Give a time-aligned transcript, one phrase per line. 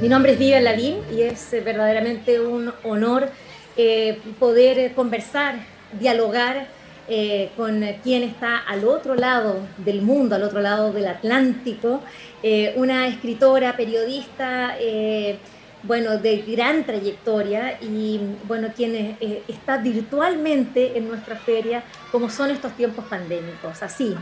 [0.00, 3.28] Mi nombre es Vivian Lavín y es eh, verdaderamente un honor
[3.76, 5.56] eh, poder eh, conversar,
[5.92, 6.68] dialogar
[7.56, 12.02] con quien está al otro lado del mundo, al otro lado del Atlántico,
[12.76, 14.76] una escritora, periodista,
[15.82, 19.16] bueno, de gran trayectoria y, bueno, quien
[19.48, 23.82] está virtualmente en nuestra feria, como son estos tiempos pandémicos.
[23.82, 24.14] Así,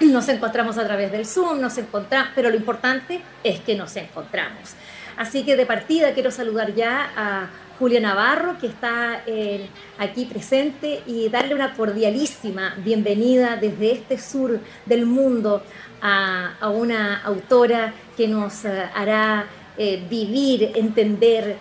[0.00, 4.76] nos encontramos a través del Zoom, nos encontramos, pero lo importante es que nos encontramos.
[5.20, 9.68] Así que de partida quiero saludar ya a Julia Navarro, que está eh,
[9.98, 15.62] aquí presente, y darle una cordialísima bienvenida desde este sur del mundo
[16.00, 19.44] a, una autora que nos eh, hará
[19.76, 21.58] eh, vivir, entender,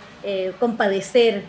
[0.58, 1.44] compadecer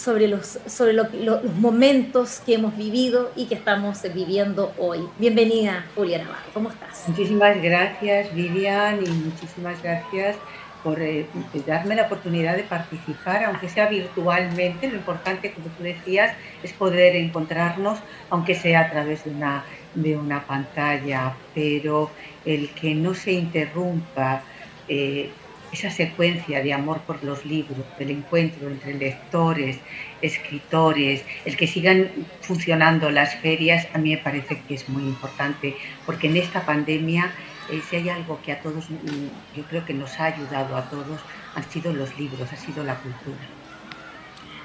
[0.00, 5.00] sobre, los, sobre los momentos que hemos vivido y que estamos viviendo hoy.
[5.18, 7.04] Bienvenida, Julia Navarro, ¿cómo estás?
[7.06, 10.36] Muchísimas gracias, Vivian, y muchísimas gracias
[10.82, 11.26] por eh,
[11.66, 14.88] darme la oportunidad de participar, aunque sea virtualmente.
[14.88, 17.98] Lo importante, como tú decías, es poder encontrarnos,
[18.30, 19.64] aunque sea a través de una,
[19.94, 22.10] de una pantalla, pero
[22.46, 24.40] el que no se interrumpa
[24.88, 25.30] eh,
[25.72, 29.78] esa secuencia de amor por los libros, del encuentro entre lectores,
[30.20, 35.76] escritores, el que sigan funcionando las ferias, a mí me parece que es muy importante,
[36.06, 37.32] porque en esta pandemia
[37.70, 40.90] eh, si hay algo que a todos, mm, yo creo que nos ha ayudado a
[40.90, 41.20] todos,
[41.54, 43.38] han sido los libros, ha sido la cultura.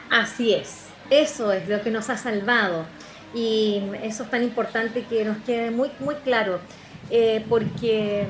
[0.10, 2.86] Así es, eso es lo que nos ha salvado
[3.34, 6.60] y eso es tan importante que nos quede muy, muy claro,
[7.12, 8.26] eh, porque,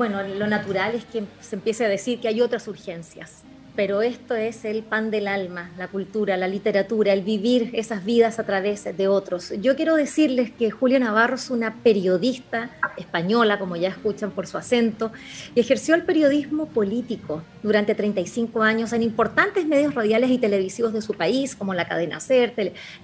[0.00, 3.44] bueno, lo natural es que se empiece a decir que hay otras urgencias
[3.76, 8.38] pero esto es el pan del alma, la cultura, la literatura, el vivir esas vidas
[8.38, 9.54] a través de otros.
[9.60, 14.58] Yo quiero decirles que Julia Navarro es una periodista española, como ya escuchan por su
[14.58, 15.12] acento,
[15.54, 21.00] y ejerció el periodismo político durante 35 años en importantes medios radiales y televisivos de
[21.00, 22.52] su país, como la cadena SER,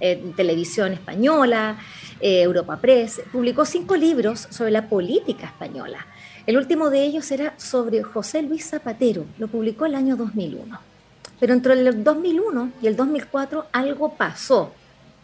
[0.01, 1.79] eh, Televisión Española,
[2.21, 3.23] eh, Europa Press.
[3.33, 6.07] Publicó cinco libros sobre la política española
[6.47, 10.79] el último de ellos era sobre José Luis Zapatero, lo publicó el año 2001.
[11.41, 14.73] Pero entre el 2001 y el 2004 algo pasó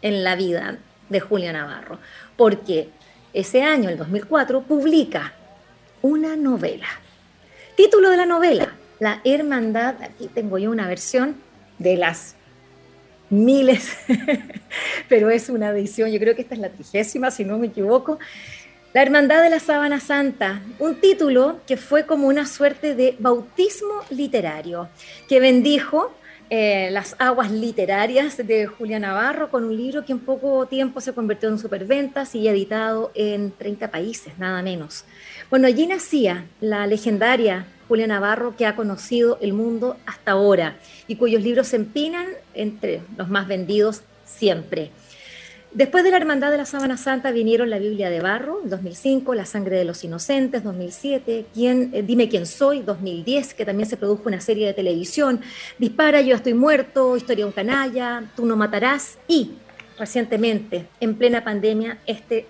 [0.03, 0.79] en la vida
[1.09, 1.99] de Julia Navarro,
[2.37, 2.89] porque
[3.33, 5.33] ese año, el 2004, publica
[6.03, 6.89] una novela.
[7.77, 11.37] Título de la novela, La Hermandad, aquí tengo yo una versión
[11.79, 12.35] de las
[13.31, 13.97] miles,
[15.09, 18.19] pero es una edición, yo creo que esta es la trigésima, si no me equivoco,
[18.93, 24.03] la Hermandad de la Sábana Santa, un título que fue como una suerte de bautismo
[24.11, 24.89] literario,
[25.29, 26.13] que bendijo
[26.51, 31.15] eh, las aguas literarias de Julia Navarro con un libro que en poco tiempo se
[31.15, 35.07] convirtió en superventas y editado en 30 países, nada menos.
[35.49, 40.77] Bueno, allí nacía la legendaria Julia Navarro que ha conocido el mundo hasta ahora
[41.07, 44.91] y cuyos libros se empinan entre los más vendidos siempre.
[45.75, 49.47] Después de la Hermandad de la Sábana Santa vinieron la Biblia de Barro, 2005, La
[49.47, 54.25] Sangre de los Inocentes, 2007, ¿Quién, eh, Dime quién soy, 2010, que también se produjo
[54.27, 55.41] una serie de televisión,
[55.79, 59.17] Dispara, Yo estoy muerto, Historia de un canalla, Tú no matarás.
[59.27, 59.53] Y
[59.99, 62.45] recientemente, en plena pandemia, este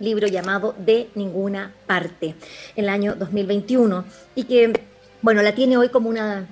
[0.00, 2.36] libro llamado De ninguna parte,
[2.74, 4.02] en el año 2021,
[4.34, 4.72] y que,
[5.20, 6.48] bueno, la tiene hoy como una,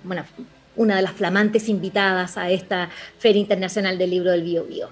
[0.76, 4.90] una de las flamantes invitadas a esta Feria Internacional del Libro del Bio Bio.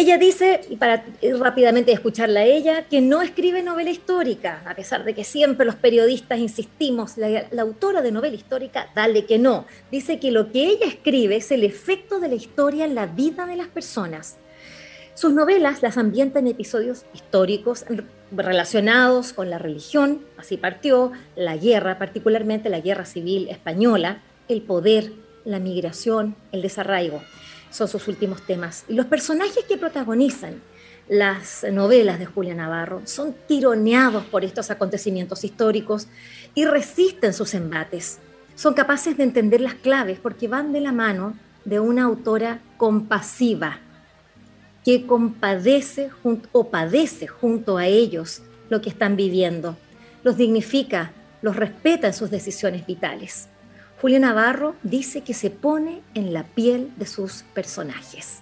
[0.00, 1.04] Ella dice, y para
[1.38, 5.74] rápidamente escucharla a ella, que no escribe novela histórica, a pesar de que siempre los
[5.74, 9.66] periodistas insistimos, la, autora de novela histórica, dale que no.
[9.92, 13.44] Dice que lo que ella escribe es el efecto de la historia en la vida
[13.44, 14.38] de las personas.
[15.12, 17.84] Sus novelas las ambientan en episodios históricos
[18.32, 25.12] relacionados con la religión, así partió, la guerra, particularmente la guerra civil española, el poder,
[25.44, 27.20] la migración, el desarraigo
[27.70, 28.84] son sus últimos temas.
[28.88, 30.60] Y los personajes que protagonizan
[31.08, 36.06] las novelas de Julia Navarro son tironeados por estos acontecimientos históricos
[36.54, 38.18] y resisten sus embates.
[38.54, 41.34] Son capaces de entender las claves porque van de la mano
[41.64, 43.80] de una autora compasiva
[44.84, 46.10] que compadece
[46.52, 49.76] o padece junto a ellos lo que están viviendo.
[50.22, 53.48] los dignifica, los respeta en sus decisiones vitales.
[54.00, 58.40] Julia Navarro dice que se pone en la piel de sus personajes.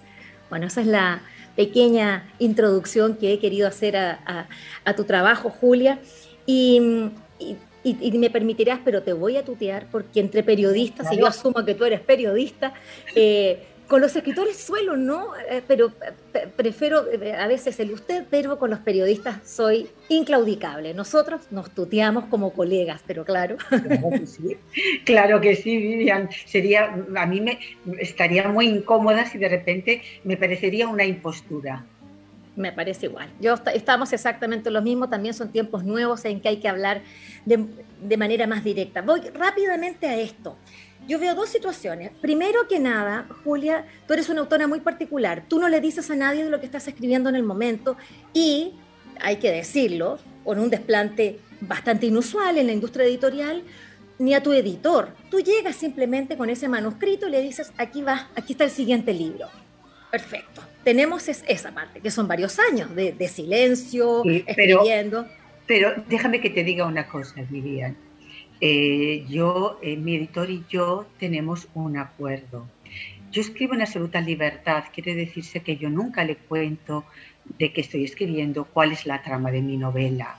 [0.49, 1.21] Bueno, esa es la
[1.57, 4.47] pequeña introducción que he querido hacer a,
[4.95, 5.99] tu trabajo, Julia.
[6.45, 11.75] Y, me permitirás, pero te voy a tutear, porque entre periodistas, y yo asumo que
[11.75, 12.73] tú eres periodista,
[13.13, 15.35] eh, con los escritores suelo, ¿no?
[15.49, 15.91] Eh, pero
[16.33, 20.93] eh, prefiero eh, a veces el usted, pero con los periodistas soy inclaudicable.
[20.93, 23.57] Nosotros nos tuteamos como colegas, pero claro.
[23.67, 24.57] Claro que sí,
[25.05, 26.29] claro que sí Vivian.
[26.45, 27.59] Sería, a mí me
[27.97, 31.83] estaría muy incómoda si de repente me parecería una impostura.
[32.55, 33.29] Me parece igual.
[33.39, 37.01] Yo estamos exactamente lo mismo, también son tiempos nuevos en que hay que hablar
[37.43, 37.65] de,
[38.03, 39.01] de manera más directa.
[39.01, 40.57] Voy rápidamente a esto
[41.09, 42.11] yo veo dos situaciones.
[42.21, 45.43] Primero que nada, Julia, tú eres una autora muy particular.
[45.49, 47.97] Tú no le dices a nadie de lo que estás escribiendo en el momento
[48.31, 48.75] y,
[49.19, 53.63] hay que decirlo, con un desplante bastante inusual en la industria editorial,
[54.19, 55.09] ni a tu editor.
[55.31, 59.11] Tú llegas simplemente con ese manuscrito y le dices, aquí va, aquí está el siguiente
[59.11, 59.47] libro.
[60.11, 60.61] Perfecto.
[60.83, 65.25] Tenemos esa parte, que son varios años de, silencio, escribiendo.
[65.65, 67.95] Pero déjame que te diga una cosa, Vivian
[68.61, 72.67] eh, yo, eh, mi editor y yo tenemos un acuerdo.
[73.31, 77.05] Yo escribo en absoluta libertad, quiere decirse que yo nunca le cuento
[77.57, 80.37] de que estoy escribiendo cuál es la trama de mi novela,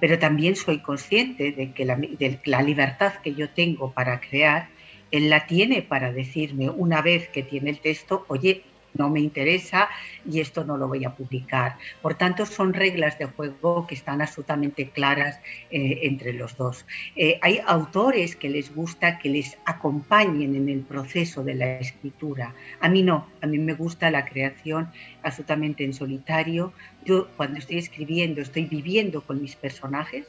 [0.00, 2.00] pero también soy consciente de que la,
[2.44, 4.68] la libertad que yo tengo para crear,
[5.10, 8.62] él la tiene para decirme una vez que tiene el texto, oye,
[8.94, 9.88] no me interesa
[10.28, 11.76] y esto no lo voy a publicar.
[12.02, 15.38] Por tanto, son reglas de juego que están absolutamente claras
[15.70, 16.86] eh, entre los dos.
[17.16, 22.54] Eh, hay autores que les gusta que les acompañen en el proceso de la escritura.
[22.80, 24.90] A mí no, a mí me gusta la creación
[25.22, 26.72] absolutamente en solitario.
[27.04, 30.26] Yo cuando estoy escribiendo estoy viviendo con mis personajes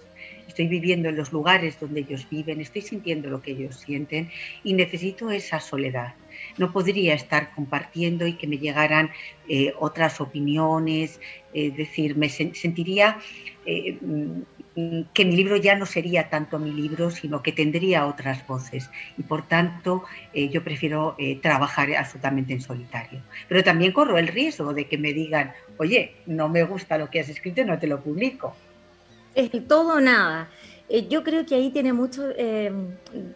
[0.48, 4.30] estoy viviendo en los lugares donde ellos viven, estoy sintiendo lo que ellos sienten
[4.64, 6.14] y necesito esa soledad
[6.58, 9.12] no podría estar compartiendo y que me llegaran
[9.48, 11.20] eh, otras opiniones,
[11.54, 13.18] es decir, me sentiría
[13.66, 18.48] eh, mm, que mi libro ya no sería tanto mi libro, sino que tendría otras
[18.48, 18.90] voces.
[19.18, 20.04] Y por tanto,
[20.34, 23.22] eh, yo prefiero trabajar absolutamente en solitario.
[23.50, 27.20] Pero también corro el riesgo de que me digan, oye, no me gusta lo que
[27.20, 28.56] has escrito, no te lo publico.
[29.36, 30.50] Es todo o nada.
[30.94, 32.70] Eh, yo creo que ahí tiene mucho, eh,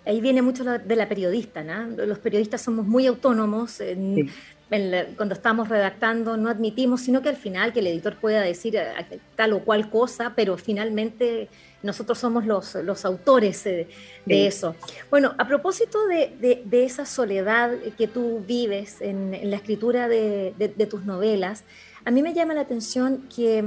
[0.05, 1.87] ahí viene mucho de la periodista, ¿no?
[2.05, 3.81] Los periodistas somos muy autónomos.
[5.17, 9.19] cuando estamos redactando no admitimos, sino que al final que el editor pueda decir eh,
[9.37, 11.47] tal o cual cosa, pero finalmente
[11.81, 13.87] nosotros somos los, los autores de,
[14.25, 14.75] eso.
[15.09, 21.05] Bueno, a propósito de, de, esa soledad que tú vives en, la escritura de, tus
[21.05, 21.63] novelas,
[22.05, 23.63] a mí me llama la atención que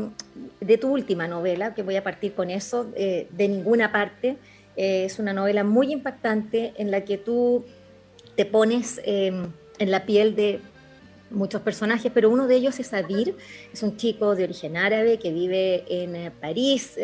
[0.61, 4.37] de tu última novela, que voy a partir con eso, eh, de ninguna parte,
[4.77, 7.65] eh, es una novela muy impactante en la que tú
[8.37, 9.51] te pones em,
[9.81, 10.61] en la piel de
[11.31, 13.35] muchos personajes, pero uno de ellos es Adir,
[13.73, 16.97] es un chico de origen árabe que vive en eh, París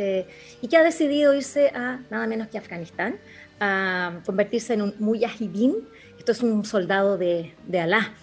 [0.62, 3.18] y que ha decidido irse a nada menos que Afganistán,
[3.58, 8.14] a convertirse en un mujahidín, esto es un soldado de, de Alá.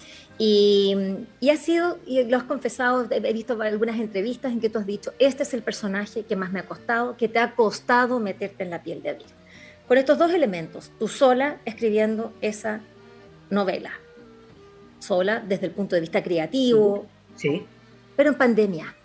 [0.44, 0.96] Y,
[1.52, 5.14] ha sido, y lo has confesado, he visto algunas entrevistas en que tú has dicho,
[5.20, 8.72] este es el personaje que más me ha costado, que te ha costado meterte en
[8.72, 9.28] la piel de Adil.
[9.88, 12.82] Con estos dos elementos, tú sola escribiendo esa
[13.52, 13.92] novela,
[14.98, 17.06] sola desde el punto de vista creativo,
[17.36, 17.64] sí.
[18.16, 18.96] pero en pandemia.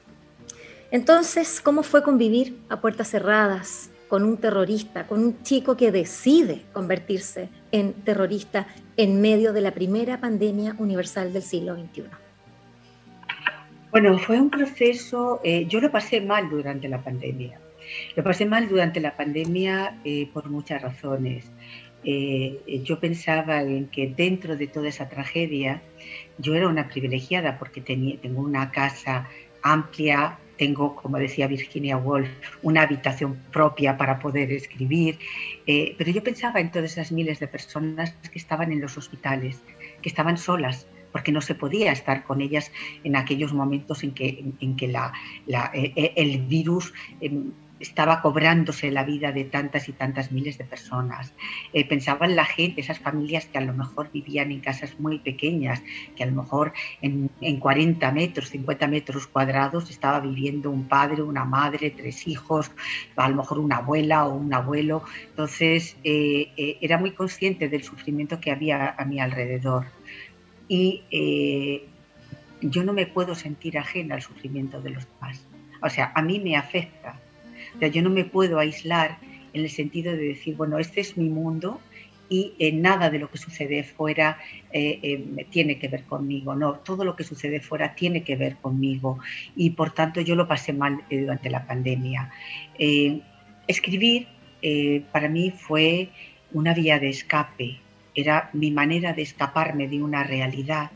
[0.90, 6.63] Entonces, ¿cómo fue convivir a puertas cerradas con un terrorista, con un chico que decide
[6.73, 12.05] convertirse en terrorista en medio de la primera pandemia universal del siglo XXI?
[13.91, 17.61] Bueno, fue un proceso, eh, yo lo pasé mal durante la pandemia.
[18.15, 21.51] Lo pasé mal durante la pandemia eh, por muchas razones.
[22.05, 25.83] Eh, yo pensaba en que dentro de toda esa tragedia
[26.39, 29.29] yo era una privilegiada porque tenía, tengo una casa
[29.63, 32.29] amplia, tengo, como decía Virginia Woolf,
[32.63, 35.19] una habitación propia para poder escribir,
[35.67, 39.63] eh, pero yo pensaba en todas esas miles de personas que estaban en los hospitales,
[40.03, 42.71] que estaban solas, porque no se podía estar con ellas
[43.03, 45.13] en aquellos momentos en que, en, que la,
[45.47, 51.33] eh, el virus em, estaba cobrándose la vida de tantas y tantas miles de personas.
[51.73, 55.18] Eh, pensaba en la gente, esas familias que a lo mejor vivían en casas muy
[55.18, 55.83] pequeñas,
[56.16, 61.45] que a lo mejor en, 40 metros, 50 metros cuadrados estaba viviendo un padre, una
[61.45, 62.71] madre, tres hijos,
[63.16, 65.02] a lo mejor una abuela o un abuelo.
[65.28, 69.87] Entonces eh, eh, era muy consciente del sufrimiento que había a mi alrededor.
[70.68, 71.02] Y
[72.61, 75.47] yo no me puedo sentir ajena al sufrimiento de los demás.
[75.80, 77.21] O sea, a mí me afecta
[77.80, 79.18] Yo no me puedo aislar
[79.52, 81.80] en el sentido de decir, bueno, este es mi mundo
[82.28, 84.38] y eh, nada de lo que sucede fuera
[84.73, 88.56] eh, eh, tiene que ver conmigo, no, todo lo que sucede fuera tiene que ver
[88.56, 89.18] conmigo
[89.54, 92.30] y por tanto yo lo pasé mal durante la pandemia.
[93.66, 94.26] escribir
[95.12, 96.09] para mí fue
[96.52, 97.78] una vía de escape,
[98.14, 100.90] era mi manera de escaparme de una realidad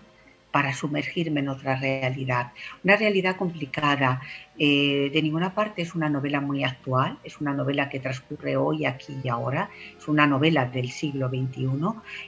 [0.50, 2.52] para sumergirme en otra realidad.
[2.84, 4.20] Una realidad complicada.
[4.58, 8.84] Eh, de ninguna parte es una novela muy actual, es una novela que transcurre hoy,
[8.84, 11.68] aquí y ahora, es una novela del siglo XXI,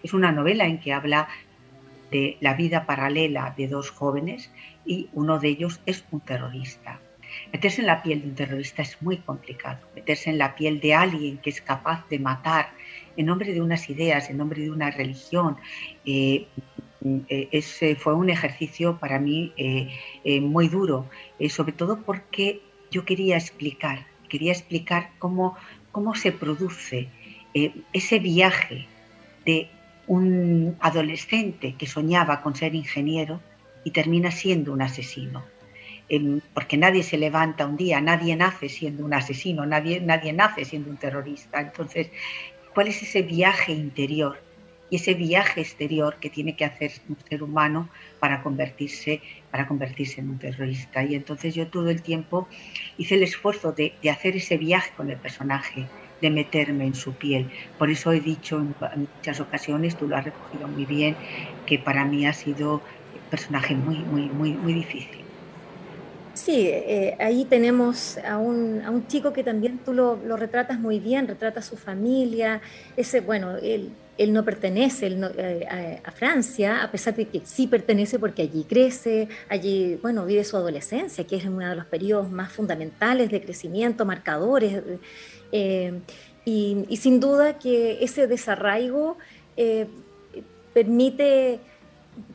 [0.02, 1.29] es una novela en que habla
[2.11, 4.50] de la vida paralela de dos jóvenes
[4.85, 7.00] y uno de ellos es un terrorista.
[7.52, 9.81] Meterse en la piel de un terrorista es muy complicado.
[9.95, 12.71] Meterse en la piel de alguien que es capaz de matar
[13.17, 15.57] en nombre de unas ideas, en nombre de una religión,
[16.05, 16.47] eh,
[17.28, 19.88] ese fue un ejercicio para mí eh,
[20.25, 21.09] eh, muy duro,
[21.49, 25.56] sobre todo porque yo quería explicar, quería explicar cómo,
[25.90, 27.09] cómo se produce
[27.92, 28.87] ese viaje
[29.44, 29.68] de
[30.06, 33.40] un adolescente que soñaba con ser ingeniero
[33.85, 35.44] y termina siendo un asesino.
[36.09, 40.64] Em, porque nadie se levanta un día, nadie nace siendo un asesino, nadie, nadie nace
[40.64, 41.61] siendo un terrorista.
[41.61, 42.11] Entonces,
[42.75, 44.38] ¿cuál es ese viaje interior?
[44.93, 47.89] Y ese viaje exterior que tiene que hacer un ser humano
[48.21, 51.03] para convertirse, para convertirse en un terrorista.
[51.03, 52.47] Y entonces yo todo el tiempo
[52.99, 55.87] hice el esfuerzo de, hacer ese viaje con el personaje,
[56.21, 57.49] de meterme en su piel.
[57.79, 58.75] Por eso he dicho en,
[59.17, 61.17] muchas ocasiones, tú lo has recogido muy bien,
[61.65, 65.23] que para mí ha sido un personaje muy, muy, muy, muy difícil.
[66.35, 70.79] Sí, eh, ahí tenemos a un, a un, chico que también tú lo, lo, retratas
[70.79, 72.61] muy bien, retrata su familia,
[72.97, 73.91] ese, bueno, él
[74.23, 79.29] él no pertenece eh, a, Francia, a pesar de que sí pertenece porque allí crece,
[79.49, 84.05] allí, bueno, vive su adolescencia, que es uno de los periodos más fundamentales de crecimiento,
[84.05, 84.83] marcadores.
[85.50, 86.00] Eh,
[86.45, 89.17] y, sin duda que ese desarraigo
[89.57, 89.87] eh,
[90.73, 91.61] permite,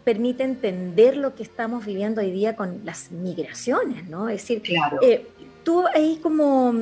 [0.03, 4.29] permite entender lo que estamos viviendo hoy día con las migraciones, ¿no?
[4.29, 4.61] Es decir,
[5.63, 6.73] tú ahí como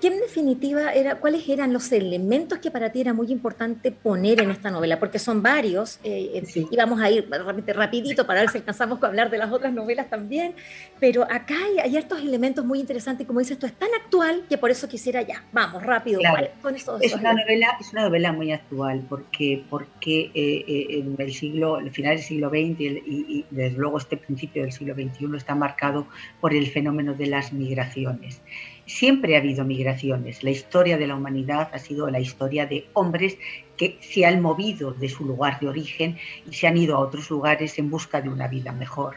[0.00, 4.40] ¿Qué en definitiva era, cuáles eran los elementos que para ti era muy importante poner
[4.40, 4.98] en esta novela?
[4.98, 7.28] Porque son varios, eh, eh, y vamos a ir
[7.74, 10.54] rapidito para ver si alcanzamos a hablar de las otras novelas también,
[11.00, 14.58] pero acá hay, hay estos elementos muy interesantes, como dices tú, es tan actual que
[14.58, 16.20] por eso quisiera ya, vamos, rápido.
[16.62, 21.32] Con estos, es, una novela, es una novela muy actual, porque, porque eh, en el
[21.32, 25.36] siglo, el final del siglo XX y, y desde luego este principio del siglo XXI
[25.36, 26.06] está marcado
[26.40, 28.40] por el fenómeno de las migraciones.
[28.88, 30.42] Siempre ha habido migraciones.
[30.42, 33.36] La historia de la humanidad ha sido la historia de hombres
[33.76, 36.16] que se han movido de su lugar de origen
[36.50, 39.16] y se han ido a otros lugares en busca de una vida mejor.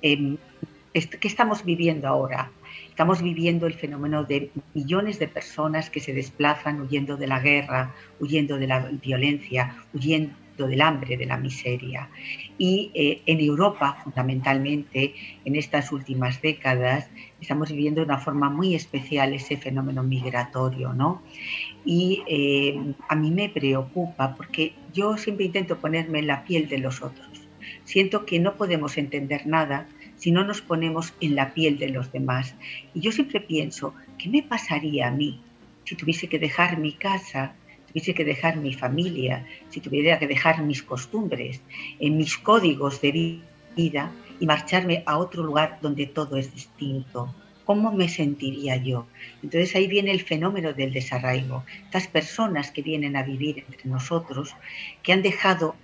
[0.00, 0.38] Em,
[0.94, 2.50] ¿Qué estamos viviendo ahora?
[2.88, 7.94] Estamos viviendo el fenómeno de millones de personas que se desplazan huyendo de la guerra,
[8.20, 10.34] huyendo de la violencia, huyendo
[10.66, 12.08] del hambre, de la miseria.
[12.58, 15.14] Y eh, en Europa, fundamentalmente,
[15.44, 17.08] en estas últimas décadas,
[17.40, 21.22] estamos viviendo de una forma muy especial ese fenómeno migratorio, ¿no?
[21.84, 26.78] Y eh, a mí me preocupa porque yo siempre intento ponerme en la piel de
[26.78, 27.28] los otros.
[27.84, 32.12] Siento que no podemos entender nada si no nos ponemos en la piel de los
[32.12, 32.54] demás.
[32.94, 35.40] Y yo siempre pienso, ¿qué me pasaría a mí
[35.90, 37.54] si tuviese que dejar mi casa,
[37.90, 41.60] tuviese que dejar mi familia, si tuviera que dejar mis costumbres,
[41.98, 43.42] en mis códigos de
[43.76, 47.34] vida y marcharme a otro lugar donde todo es distinto.
[47.64, 49.06] ¿Cómo me sentiría yo?
[49.42, 51.64] Entonces ahí viene el fenómeno del desarraigo.
[51.84, 54.54] Estas personas que vienen a vivir entre nosotros,
[55.02, 55.76] que han dejado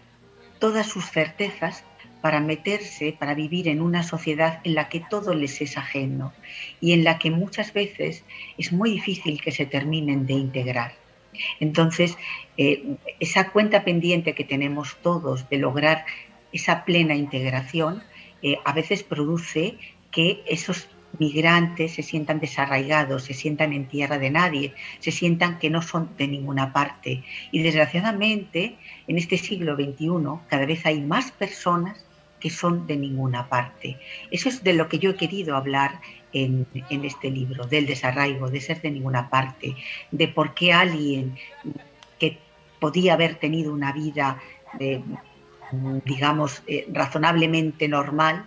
[0.58, 1.84] todas sus certezas
[2.20, 6.32] para meterse, para vivir en una sociedad en la que todo les es ajeno
[6.80, 8.25] y en la que muchas veces
[8.58, 11.05] es muy difícil que se terminen de integrar.
[11.60, 12.16] Entonces,
[12.56, 16.04] eh, esa cuenta pendiente que tenemos todos de lograr
[16.52, 18.02] esa plena integración,
[18.42, 19.78] eh, a veces produce
[20.10, 20.88] que esos
[21.18, 26.10] migrantes se sientan desarraigados, se sientan en tierra de nadie, se sientan que no son
[26.16, 27.22] de ninguna parte.
[27.52, 28.76] Y desgraciadamente,
[29.06, 30.08] en este siglo XXI,
[30.48, 32.04] cada vez hay más personas
[32.40, 33.98] que son de ninguna parte.
[34.30, 36.00] Eso es de lo que yo he querido hablar
[36.44, 39.74] en, este libro, del desarraigo, de ser de ninguna parte,
[40.10, 41.36] de por qué alguien
[42.18, 42.38] que
[42.78, 44.40] podía haber tenido una vida,
[46.04, 48.44] digamos, eh, razonablemente normal,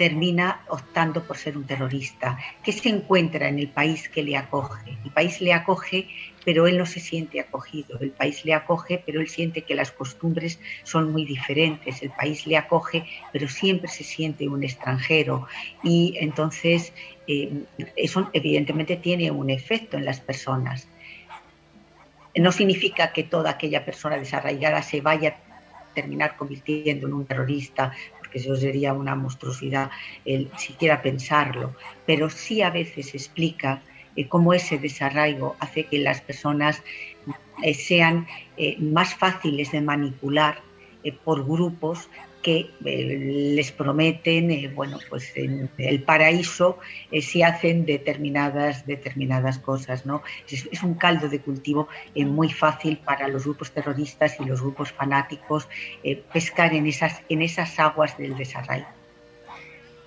[0.00, 4.96] termina optando por ser un terrorista, que se encuentra en el país que le acoge.
[5.04, 6.08] El país le acoge,
[6.42, 7.98] pero él no se siente acogido.
[8.00, 12.00] El país le acoge, pero él siente que las costumbres son muy diferentes.
[12.00, 15.46] El país le acoge, pero siempre se siente un extranjero.
[15.82, 16.94] Y entonces
[17.28, 17.52] eh,
[17.94, 20.88] eso evidentemente tiene un efecto en las personas.
[22.34, 27.92] No significa que toda aquella persona desarraigada se vaya a terminar convirtiendo en un terrorista
[28.30, 29.90] que eso sería una monstruosidad
[30.24, 31.74] el siquiera pensarlo,
[32.06, 33.82] pero sí a veces explica
[34.16, 36.82] eh, cómo ese desarraigo hace que las personas
[37.62, 40.62] eh, sean eh, más fáciles de manipular
[41.24, 42.10] por grupos
[42.42, 46.78] que eh, les prometen, eh, bueno, pues el paraíso
[47.10, 50.22] eh, si hacen determinadas, determinadas cosas, ¿no?
[50.48, 55.68] Es, un caldo de cultivo muy fácil para los grupos terroristas y los grupos fanáticos
[56.32, 58.86] pescar en esas, en esas aguas del desarrollo.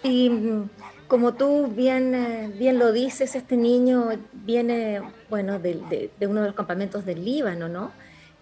[0.02, 0.70] Y mm,
[1.08, 6.56] como tú bien, bien lo dices, este niño viene, bueno, de, de uno de los
[6.56, 7.92] campamentos del Líbano, ¿no?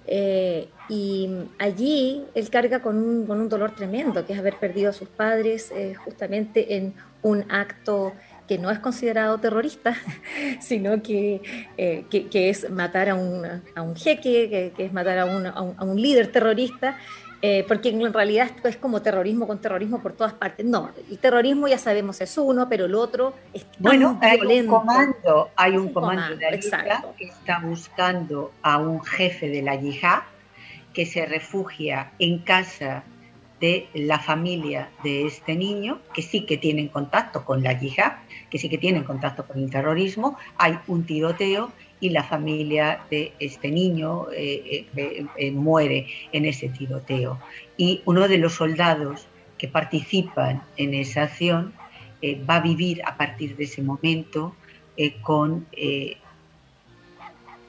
[0.08, 1.30] Eh, y
[1.60, 5.08] allí él carga con un, con un, dolor tremendo, que es haber perdido a sus
[5.08, 8.14] padres eh, justamente en un acto
[8.48, 9.96] que no es considerado terrorista,
[10.60, 11.42] sino que,
[11.78, 15.84] eh, que, es matar a un, a un jeque, que, es matar a un, a
[15.84, 16.98] un líder terrorista,
[17.42, 20.66] eh, porque en realidad es como terrorismo con terrorismo por todas partes.
[20.66, 25.50] No, el terrorismo ya sabemos es uno, pero el otro es Bueno, hay un comando,
[25.56, 30.20] hay un, comando, de la que está buscando a un jefe de la yihad
[30.94, 33.04] que se refugia en casa
[33.60, 38.14] de la familia de este niño, que sí que tienen contacto con la yihad,
[38.50, 41.72] que sí que tienen contacto con el terrorismo, hay un tiroteo
[42.02, 47.40] y la familia de este niño eh, eh, eh, muere en ese tiroteo.
[47.78, 49.28] Y uno de los soldados
[49.58, 51.74] que participan en esa acción
[52.50, 54.56] va a vivir a partir de ese momento
[55.24, 55.66] con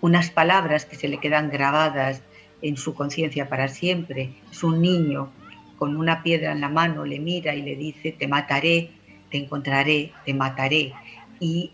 [0.03, 2.23] unas palabras que se le quedan grabadas
[2.61, 4.31] en su conciencia para siempre.
[4.51, 5.31] Es un niño
[5.79, 8.91] con una piedra en la mano, le mira y le dice, te mataré,
[9.31, 10.93] te encontraré, te mataré.
[11.41, 11.73] Y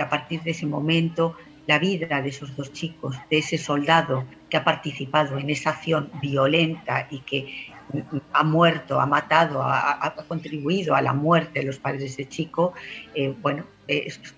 [0.00, 1.36] a partir de ese momento
[1.66, 6.10] la vida de esos dos chicos, de ese soldado que ha participado en esa acción
[6.20, 7.70] violenta y que
[8.32, 12.72] ha muerto, ha matado, ha, contribuido a la muerte de los padres de ese chico,
[13.14, 13.64] eh, bueno,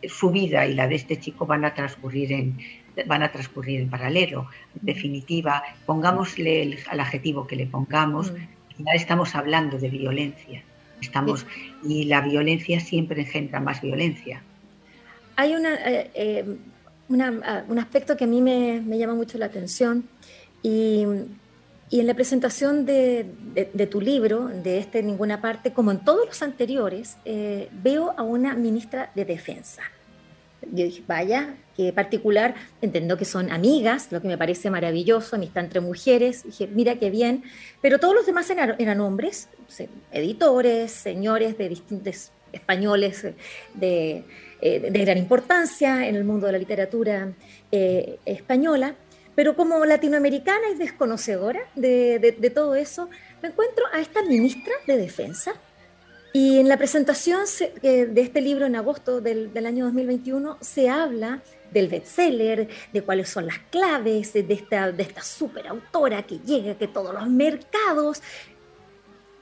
[0.08, 2.58] su vida y la de este chico van a transcurrir en,
[3.06, 4.48] van a transcurrir en paralelo.
[4.80, 8.88] En definitiva, pongámosle el, adjetivo que le pongamos, mm.
[8.94, 10.62] estamos hablando de violencia.
[11.00, 11.46] Estamos,
[11.82, 14.42] y la violencia siempre engendra más violencia.
[15.36, 16.56] Hay una, eh, eh,
[17.20, 20.08] Ah, un aspecto que a mí me, llama mucho la atención
[20.62, 21.02] y,
[21.90, 23.26] en la presentación de,
[23.90, 28.22] tu libro, de este en ninguna parte, como en todos los anteriores, eh, veo a
[28.22, 29.82] una ministra de Defensa.
[30.62, 35.64] Yo dije, vaya, qué particular, entiendo que son amigas, lo que me parece maravilloso, amistad
[35.64, 37.42] entre mujeres, dije, mira qué bien,
[37.82, 39.48] pero todos los demás eran, eran hombres,
[40.12, 43.26] editores, señores de distintos españoles,
[43.74, 44.24] de,
[44.64, 47.32] eh, de gran importancia en el mundo de la literatura
[47.72, 48.94] eh, española,
[49.34, 53.08] pero como latinoamericana y desconocedora de, todo eso,
[53.42, 55.54] me encuentro a esta ministra de Defensa.
[56.32, 57.40] Y en la presentación
[57.82, 63.30] eh, de este libro en agosto del, año 2021 se habla del bestseller, de cuáles
[63.30, 68.22] son las claves de esta, superautora que llega a todos los mercados.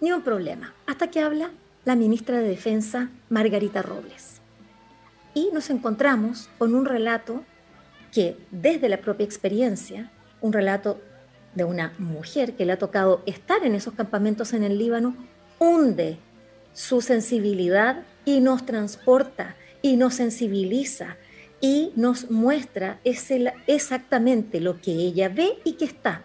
[0.01, 1.51] Ni un problema, hasta que habla
[1.85, 4.40] la ministra de Defensa, Margarita Robles.
[5.35, 7.45] Y nos encontramos con un relato
[8.12, 11.01] que desde la propia experiencia, un relato
[11.55, 15.16] de una mujer que le ha tocado estar en esos campamentos en el Líbano,
[15.59, 16.19] hunde
[16.73, 21.16] su sensibilidad y nos transporta y nos sensibiliza
[21.61, 26.23] y nos muestra ese, exactamente lo que ella ve y que está,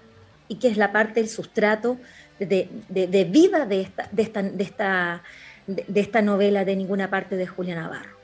[0.48, 1.98] y que es la parte del sustrato
[2.40, 5.24] de, vida de esta, de, esta,
[5.68, 8.16] de esta novela de ninguna parte de Julia Navarro.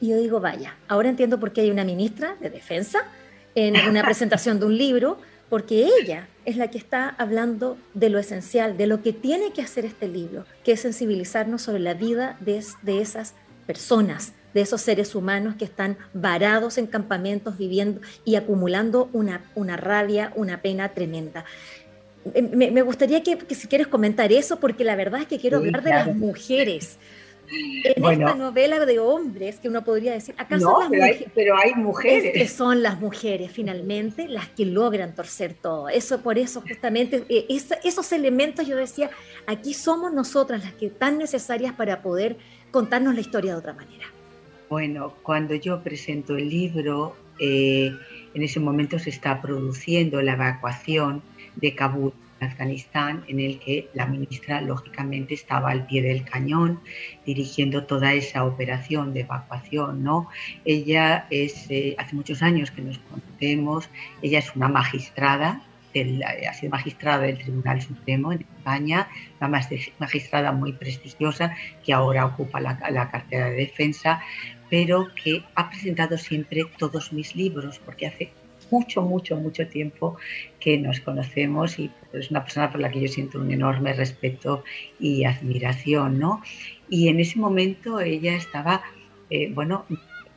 [0.00, 3.04] Y yo digo, vaya, ahora entiendo por qué hay una ministra de Defensa
[3.54, 5.18] en una presentación de un libro,
[5.48, 9.62] porque ella es la que está hablando de lo esencial, de lo que tiene que
[9.62, 13.34] hacer este libro, que es sensibilizarnos sobre la vida de, de esas
[13.66, 19.76] personas, de esos seres humanos que están varados en campamentos viviendo y acumulando una, una
[19.76, 21.44] rabia, una pena tremenda.
[22.34, 25.82] Me, me gustaría que, si quieres comentar eso, porque la verdad es que quiero hablar
[25.82, 26.98] de las mujeres,
[27.50, 31.74] en esta novela de hombres que uno podría decir, ¿acaso no, pero, hay, pero, hay,
[31.74, 32.32] mujeres.
[32.32, 35.88] que son las mujeres finalmente las que logran torcer todo.
[35.88, 37.46] Eso por eso justamente eh,
[37.84, 39.10] esos elementos yo decía,
[39.46, 42.36] aquí somos nosotras las que tan necesarias para poder
[42.70, 44.06] contarnos la historia de otra manera.
[44.68, 47.90] Bueno, cuando yo presento el libro, eh,
[48.34, 51.22] en ese momento se está produciendo la evacuación
[51.60, 56.80] de Kabul Afganistán, en el que la ministra lógicamente estaba al pie del cañón
[57.26, 60.04] dirigiendo toda esa operación de evacuación.
[60.04, 60.28] ¿no?
[60.64, 63.90] Ella es, eh, hace muchos años que nos conocemos,
[64.22, 65.62] ella es una magistrada,
[66.46, 69.08] ha sido magistrada del Tribunal Supremo en España,
[69.40, 69.60] una
[69.98, 74.22] magistrada muy prestigiosa que ahora ocupa la, la cartera de defensa,
[74.70, 78.32] pero que ha presentado siempre todos mis libros, porque hace
[78.70, 80.16] mucho, mucho, mucho tiempo
[80.60, 84.64] que nos conocemos y es una persona por la que yo siento un enorme respeto
[84.98, 86.42] y admiración, ¿no?
[86.88, 88.82] Y en ese momento ella estaba,
[89.30, 89.84] eh, bueno,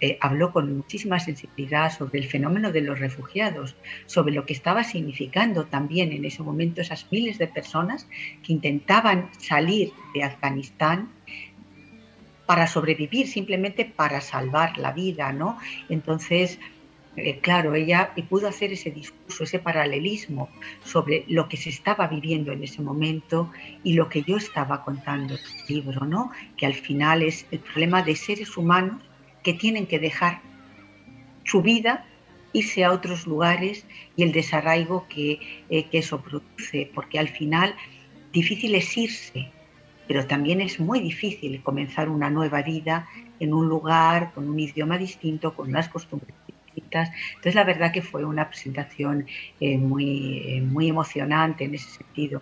[0.04, 3.76] eh, habló con muchísima sensibilidad sobre el fenómeno de los refugiados,
[4.08, 8.08] sobre lo que estaba significando también en ese momento esas miles de personas
[8.44, 11.10] que intentaban salir de Afganistán
[12.48, 15.60] para sobrevivir, simplemente para salvar la vida, ¿no?
[15.88, 16.60] Entonces,
[17.18, 20.50] eh, claro, ella pudo hacer ese discurso, ese paralelismo
[20.84, 23.52] sobre lo que se estaba viviendo en ese momento
[23.84, 26.32] y lo que yo estaba contando en el libro, ¿no?
[26.56, 29.02] Que al final es el problema de seres humanos
[29.44, 30.42] que tienen que dejar
[31.44, 32.06] su vida,
[32.54, 37.76] irse a otros lugares y el desarraigo que, eh, que eso produce, porque al final
[38.32, 39.52] difícil es irse,
[40.08, 44.98] pero también es muy difícil comenzar una nueva vida en un lugar, con un idioma
[44.98, 46.36] distinto, con unas costumbres
[47.00, 49.28] entonces, la verdad que fue una presentación
[49.60, 52.42] eh, muy, eh, muy emocionante en ese sentido,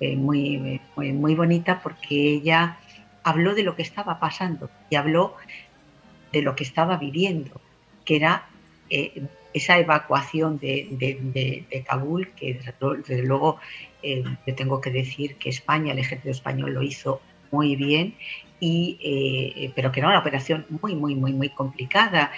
[0.00, 2.78] eh, muy, muy, bonita porque ella
[3.22, 5.34] habló de lo que estaba pasando y habló
[6.32, 7.60] de lo que estaba viviendo,
[8.04, 8.48] que era
[9.52, 13.58] esa evacuación de, Kabul, que desde, luego
[14.02, 18.14] yo tengo que decir que España, el ejército español lo hizo muy bien,
[18.60, 22.32] y, pero que era una operación muy, muy, muy, muy complicada,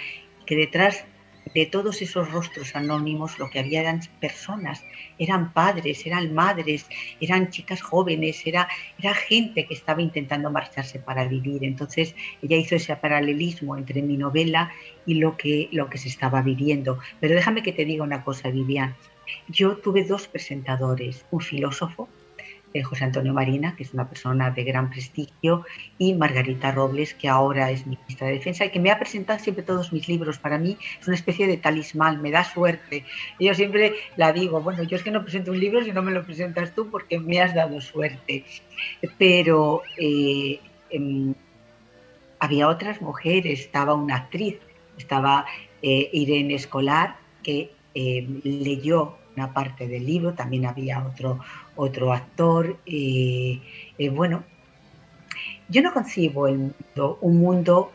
[0.45, 1.05] que detrás
[1.53, 4.83] de todos esos rostros anónimos lo que había eran personas,
[5.17, 6.87] eran padres, eran madres,
[7.19, 11.63] eran chicas jóvenes, era, era gente que estaba intentando marcharse para vivir.
[11.63, 14.71] Entonces ella hizo ese paralelismo entre mi novela
[15.05, 16.99] y lo que, lo que se estaba viviendo.
[17.19, 18.95] Pero déjame que te diga una cosa, Vivian.
[19.47, 22.09] Yo tuve dos presentadores, un filósofo
[22.73, 25.65] eh, José Antonio Marina, que es una persona de gran prestigio,
[25.97, 29.63] y Margarita Robles, que ahora es ministra de Defensa y que me ha presentado siempre
[29.63, 30.37] todos mis libros.
[30.37, 33.03] Para mí es una especie de talismán, me da suerte.
[33.39, 36.11] yo siempre la digo, bueno, yo es que no presento un libro si no me
[36.11, 38.45] lo presentas tú porque me has dado suerte.
[39.17, 41.33] Pero eh, em,
[42.39, 44.57] había otras mujeres, estaba una actriz,
[44.97, 45.45] estaba
[45.81, 51.39] eh, Irene Escolar, que leyó una parte del libro, también había otro,
[51.75, 52.77] otro actor.
[52.85, 53.61] y
[54.11, 54.43] bueno,
[55.71, 57.91] yo no concibo el mundo, un mundo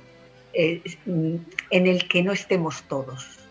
[0.54, 3.45] eh, en el que no estemos todos.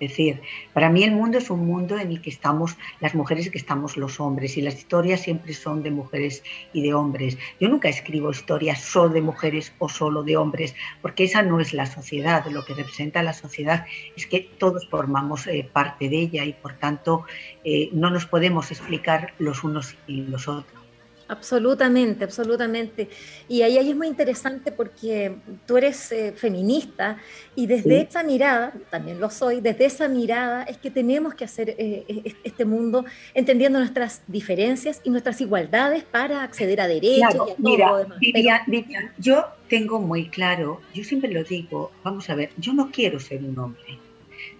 [0.00, 0.40] Es decir,
[0.72, 3.58] para mí el mundo es un mundo en el que estamos las mujeres y que
[3.58, 7.38] estamos los hombres y las historias siempre son de mujeres y de hombres.
[7.60, 11.72] Yo nunca escribo historias solo de mujeres o solo de hombres, porque esa no es
[11.72, 12.44] la sociedad.
[12.46, 16.74] Lo que representa la sociedad es que todos formamos eh, parte de ella y por
[16.74, 17.24] tanto
[17.64, 20.83] eh, no nos podemos explicar los unos y los otros.
[21.26, 23.08] Absolutamente, absolutamente.
[23.48, 25.34] Y ahí, es muy interesante porque
[25.66, 27.18] tú eres eh, feminista
[27.56, 31.70] y desde esa mirada, también lo soy, desde esa mirada es que tenemos que hacer
[31.70, 37.52] eh, e-, este mundo entendiendo nuestras diferencias y nuestras igualdades para acceder a derechos y
[37.52, 38.18] a mira, todo demás.
[38.18, 43.18] Vivian, yo tengo muy claro, yo siempre lo digo, vamos a ver, yo no quiero
[43.18, 43.98] ser un hombre.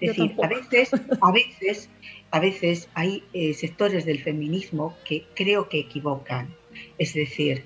[0.01, 1.89] Es decir, a veces, a veces
[2.35, 6.53] a veces hay eh, sectores del feminismo que creo que equivocan.
[6.99, 7.63] Es decir,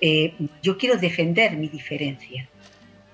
[0.00, 2.48] eh, yo quiero defender mi diferencia.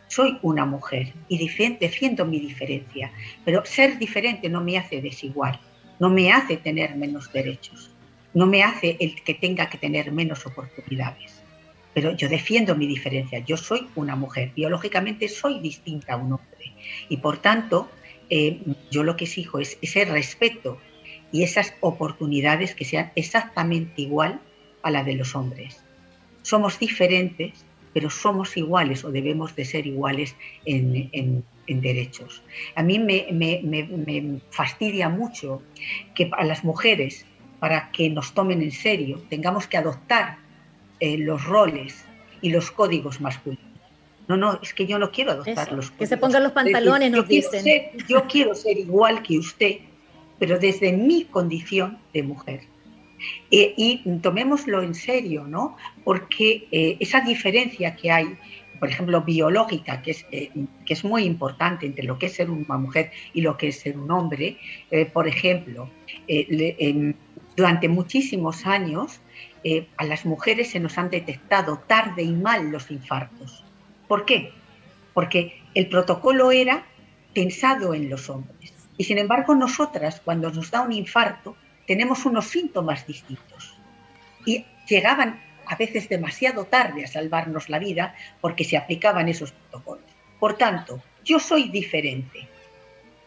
[0.08, 3.12] Soy una mujer y defiendo mi diferencia,
[3.44, 5.60] pero ser diferente no me hace desigual,
[6.00, 7.90] no me hace tener menos derechos,
[8.32, 11.42] no me hace el que tenga que tener menos oportunidades.
[11.92, 16.72] Pero yo defiendo mi diferencia, yo soy una mujer, biológicamente soy distinta a un hombre
[17.10, 17.90] y por tanto
[18.30, 20.78] eh, yo lo que exijo es ese respeto
[21.32, 24.40] y esas oportunidades que sean exactamente igual
[24.82, 25.82] a la de los hombres.
[26.42, 32.42] Somos diferentes, pero somos iguales o debemos de ser iguales en, derechos.
[32.74, 35.62] A mí me, fastidia mucho
[36.14, 37.26] que a las mujeres,
[37.58, 40.38] para que nos tomen en serio, tengamos que adoptar
[41.00, 42.04] eh, los roles
[42.40, 43.64] y los códigos masculinos.
[44.28, 47.28] No, no, es que yo no quiero adoptar los Que se pongan los pantalones, nos
[47.28, 47.64] dicen.
[48.08, 49.78] yo quiero ser igual que usted,
[50.38, 52.60] pero desde mi condición de mujer.
[53.50, 55.76] Eh, y tomémoslo en serio, ¿no?
[56.04, 58.36] Porque eh, esa diferencia que hay,
[58.78, 60.50] por ejemplo, biológica, que es, eh,
[60.84, 63.80] que es muy importante entre lo que es ser una mujer y lo que es
[63.80, 64.58] ser un hombre,
[65.12, 65.88] por ejemplo,
[67.56, 69.20] durante muchísimos años
[69.96, 73.64] a las mujeres se nos han detectado tarde y mal los infartos.
[74.06, 74.52] ¿Por qué?
[75.14, 76.86] Porque el protocolo era
[77.34, 78.75] pensado en los hombres.
[78.96, 81.56] Y sin embargo, nosotras, cuando nos da un infarto,
[81.86, 83.76] tenemos unos síntomas distintos.
[84.44, 90.04] Y llegaban a veces demasiado tarde a salvarnos la vida porque se aplicaban esos protocolos.
[90.38, 92.48] Por tanto, yo soy diferente,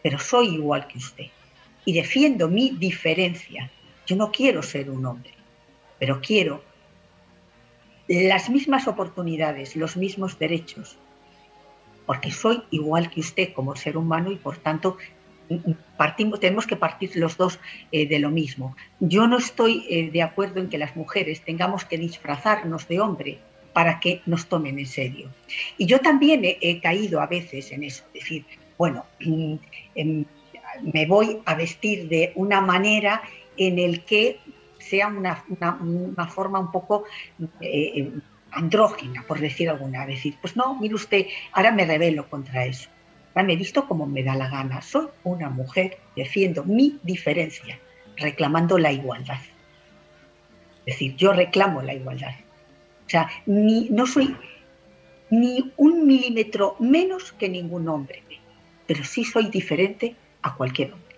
[0.02, 1.26] pero soy igual que usted.
[1.84, 3.70] Y defiendo mi diferencia.
[4.06, 5.32] Yo no quiero ser un hombre,
[5.98, 6.64] pero quiero
[8.08, 10.98] las mismas oportunidades, los mismos derechos,
[12.06, 14.98] porque soy igual que usted como ser humano y por tanto
[16.40, 17.58] tenemos que partir los dos
[17.92, 18.76] eh, de lo mismo.
[19.00, 23.38] Yo no estoy eh, de acuerdo en que las mujeres tengamos que disfrazarnos de hombre
[23.72, 25.28] para que nos tomen en serio.
[25.78, 28.44] Y yo también he, caído a veces en eso, decir,
[28.76, 29.54] bueno, mm,
[29.94, 30.24] em,
[30.82, 33.22] me voy a vestir de una manera
[33.56, 34.38] en el que
[34.78, 35.44] sea una,
[36.28, 37.04] forma un poco
[37.60, 38.10] eh,
[38.52, 40.06] andrógina, por decir alguna.
[40.06, 42.88] Decir, pues no, mire usted, ahora me rebelo contra eso.
[43.34, 44.82] Ahora me he visto como me da la gana.
[44.82, 47.78] Soy una mujer, defiendo mi diferencia,
[48.16, 49.40] reclamando la igualdad.
[50.86, 52.34] Es decir, yo reclamo la igualdad.
[53.06, 54.36] O sea, ni, no soy
[55.30, 58.22] ni un milímetro menos que ningún hombre,
[58.86, 61.10] pero sí soy diferente a cualquier hombre.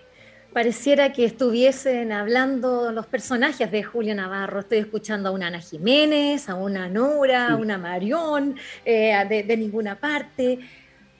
[0.52, 4.60] Pareciera que estuviesen hablando los personajes de Julio Navarro.
[4.60, 9.98] Estoy escuchando a una Ana Jiménez, a una Nora, a una Marión, eh, de, ninguna
[9.98, 10.58] parte,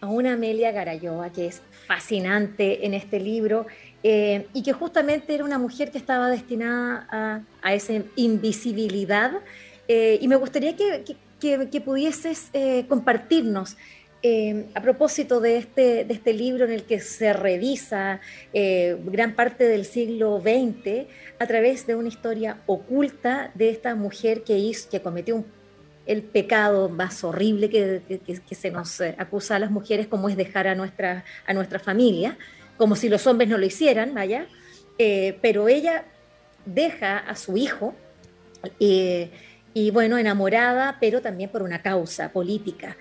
[0.03, 3.67] a una Amelia Garayoa, que es fascinante en este libro,
[4.03, 9.33] eh, y que justamente era una mujer que estaba destinada a, esa invisibilidad.
[9.89, 11.05] Eh, y me gustaría que,
[11.41, 12.51] que pudieses
[12.89, 13.77] compartirnos
[14.25, 18.21] Em, a propósito de este, de este libro en el que se revisa
[18.53, 21.09] eh, gran parte del siglo XX
[21.41, 25.45] a través de una historia oculta de esta mujer que, hizo, que cometió
[26.07, 28.03] el pecado más horrible que,
[28.51, 32.37] se nos eh, acusa a las mujeres, como es dejar a nuestra, a nuestra familia,
[32.77, 34.47] como si los hombres no lo hicieran, vaya,
[34.99, 36.05] eh, pero ella
[36.65, 37.95] deja a su hijo
[38.79, 42.97] y bueno, enamorada, pero también por una causa política.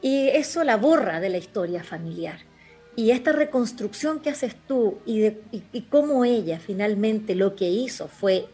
[0.00, 2.40] Y eso la borra de la historia familiar.
[2.96, 5.40] Y esta reconstrucción que haces tú y, de,
[5.88, 8.46] cómo ella finalmente lo que hizo fue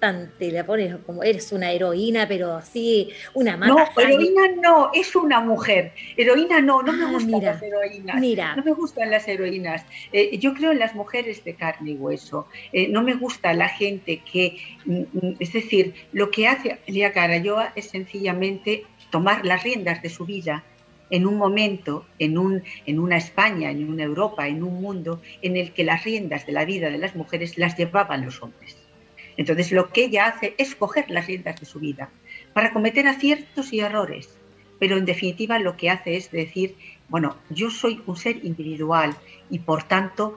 [0.00, 3.90] La pones como eres una heroína, pero así, una mata.
[3.94, 5.92] No, heroína no, es una mujer.
[6.16, 8.18] Heroína no, no me ah, gustan las heroínas.
[8.18, 8.56] Mira.
[8.56, 9.84] No me gustan las heroínas.
[10.12, 12.48] Eh, yo creo en las mujeres de carne y hueso.
[12.72, 17.12] Eh, no me gusta la gente que, mm, mm, es decir, lo que hace Elia
[17.12, 20.64] Carayoa es sencillamente tomar las riendas de su vida
[21.10, 25.58] en un momento, en, un, en una España, en una Europa, en un mundo en
[25.58, 28.79] el que las riendas de la vida de las mujeres las llevaban los hombres.
[29.36, 32.10] Entonces lo que ella hace es coger las riendas de su vida
[32.52, 34.38] para cometer aciertos y errores,
[34.78, 36.76] pero en definitiva lo que hace es decir,
[37.08, 39.14] bueno, yo soy un ser individual
[39.50, 40.36] y por tanto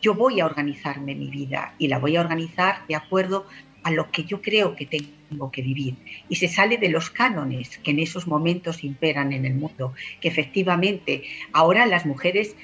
[0.00, 3.46] yo voy a organizarme mi vida y la voy a organizar de acuerdo
[3.82, 5.94] a lo que yo creo que tengo que vivir.
[6.28, 10.28] Y se sale de los cánones que en esos momentos imperan en el mundo, que
[10.28, 11.22] efectivamente
[11.52, 12.56] ahora las mujeres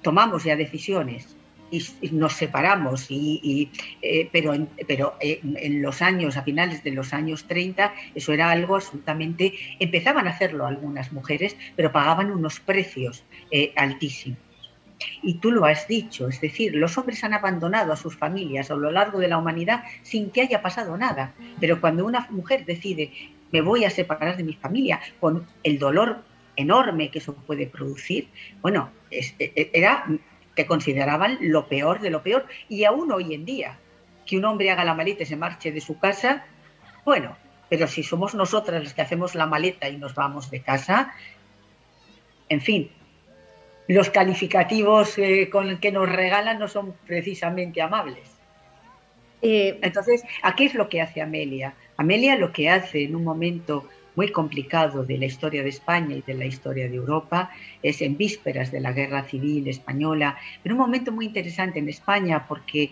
[0.00, 1.36] tomamos ya decisiones
[1.72, 3.70] y, nos separamos, y,
[4.02, 8.50] eh, pero, en, pero en, los años, a finales de los años 30, eso era
[8.50, 14.38] algo absolutamente, empezaban a hacerlo algunas mujeres, pero pagaban unos precios eh, altísimos.
[15.22, 18.76] Y tú lo has dicho, es decir, los hombres han abandonado a sus familias a
[18.76, 21.34] lo largo de la humanidad sin que haya pasado nada.
[21.58, 23.10] Pero cuando una mujer decide,
[23.50, 26.22] me voy a separar de mi familia, con el dolor
[26.54, 28.28] enorme que eso puede producir,
[28.60, 30.06] bueno, e, e, era,
[30.54, 32.46] te consideraban lo peor de lo peor.
[32.68, 33.78] Y aún hoy en día,
[34.26, 36.44] que un hombre haga la maleta y se marche de su casa,
[37.04, 37.36] bueno,
[37.68, 41.12] pero si somos nosotras las que hacemos la maleta y nos vamos de casa,
[42.48, 42.90] en fin,
[43.88, 48.28] los calificativos eh, con que nos regalan no son precisamente amables.
[49.40, 51.74] Eh, Entonces, ¿a qué es lo que hace Amelia?
[51.96, 56.22] Amelia lo que hace en un momento muy complicado de la historia de España y
[56.22, 57.50] de la historia de Europa,
[57.82, 62.46] es en vísperas de la Guerra Civil Española, en un momento muy interesante en España
[62.46, 62.90] porque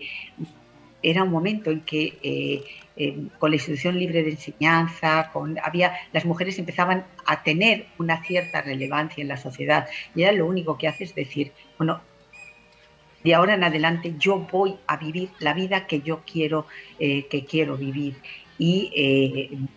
[1.03, 2.63] era un momento en que eh,
[2.95, 8.23] eh, con la institución libre de enseñanza, con, había, las mujeres empezaban a tener una
[8.23, 12.01] cierta relevancia en la sociedad y era lo único que hace es decir, bueno,
[13.23, 16.65] de ahora en adelante yo voy a vivir la vida que yo quiero,
[16.99, 18.15] eh, que quiero vivir.
[18.57, 19.67] Y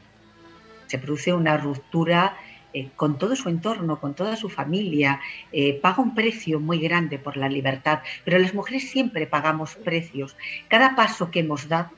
[0.95, 2.37] se produce una ruptura
[2.73, 7.19] eh, con todo su entorno, con toda su familia, eh, paga un precio muy grande
[7.19, 10.37] por la libertad, pero las mujeres siempre pagamos precios.
[10.69, 11.91] Cada paso que hemos dado,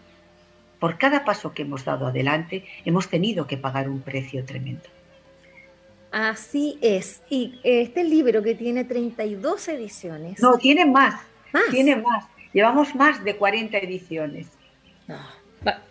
[0.80, 4.88] por cada paso que hemos dado adelante, hemos tenido que pagar un precio tremendo.
[6.10, 7.20] Así es.
[7.28, 10.40] Y este libro que tiene 32 ediciones.
[10.40, 11.20] No, tiene más.
[11.70, 12.24] Tiene más.
[12.54, 14.46] Llevamos más de 40 ediciones.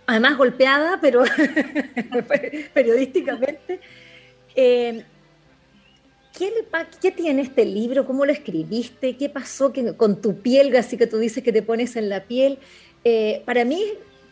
[0.06, 1.23] Además golpeada, pero
[2.73, 3.80] periodísticamente.
[4.56, 5.04] Eh,
[7.01, 8.06] ¿qué, tiene este libro?
[8.06, 9.17] ¿Cómo lo escribiste?
[9.17, 10.75] ¿Qué pasó con tu piel?
[10.75, 12.60] Así que tú dices que te pones en la piel.
[13.04, 13.84] Eh, para mí,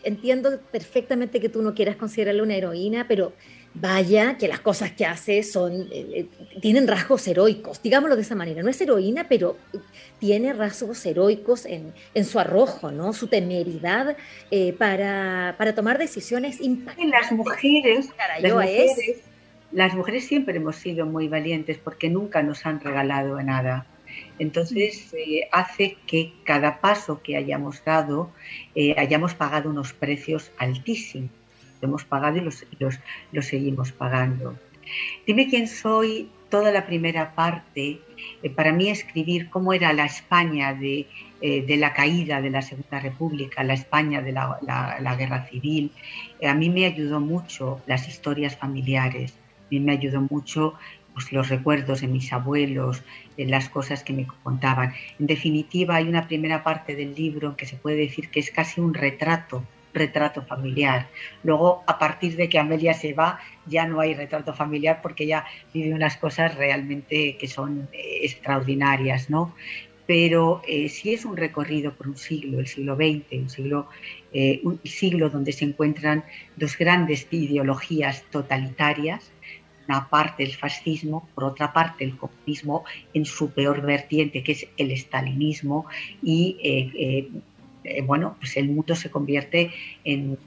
[0.04, 3.34] entiendo perfectamente que tú no quieras considerarla una heroína, pero
[3.76, 6.28] vaya que las cosas que hace son, eh,
[6.62, 8.64] tienen rasgos heroicos, digámoslo de esa manera.
[8.64, 9.58] No es heroína, pero
[10.20, 11.94] tiene rasgos heroicos en,
[12.26, 13.14] su arrojo, ¿no?
[13.14, 14.16] Su temeridad
[14.78, 17.12] para, tomar decisiones impactantes.
[17.12, 18.10] Las mujeres,
[18.42, 19.24] las mujeres
[19.74, 23.88] las mujeres siempre hemos sido muy valientes porque nunca nos han regalado nada.
[24.38, 28.32] Entonces eh, hace que cada paso que hayamos dado
[28.76, 31.32] eh, hayamos pagado unos precios altísimos.
[31.88, 32.66] Hemos pagado y los,
[33.32, 34.58] los, seguimos pagando.
[35.26, 38.00] Dime quién soy, toda la primera parte,
[38.42, 41.08] eh, para mí escribir cómo era la España de,
[41.42, 45.92] la caída de la Segunda República, la España de la, la Guerra Civil,
[46.42, 49.34] a mí me ayudó mucho las historias familiares
[49.80, 50.76] me ayudó mucho
[51.14, 53.04] pues, los recuerdos de mis abuelos,
[53.38, 54.94] las cosas que me contaban.
[55.20, 58.82] En definitiva, hay una primera parte del libro que se puede decir que es casi
[58.82, 61.08] un retrato retrato familiar.
[61.44, 65.46] Luego, a partir de que Amelia se va, ya no hay retrato familiar porque ella
[65.74, 69.54] vive unas cosas realmente que son eh, extraordinarias, ¿no?
[70.06, 73.88] Pero eh, sí es un recorrido por un siglo, el siglo XX, un siglo,
[74.34, 76.26] eh, un siglo donde se encuentran
[76.58, 79.32] dos grandes ideologías totalitarias,
[79.88, 84.68] una parte el fascismo, por otra parte el comunismo en su peor vertiente, que es
[84.78, 85.86] el estalinismo,
[86.22, 87.30] y eh,
[87.84, 89.72] eh, bueno, pues el mundo se convierte
[90.04, 90.38] en,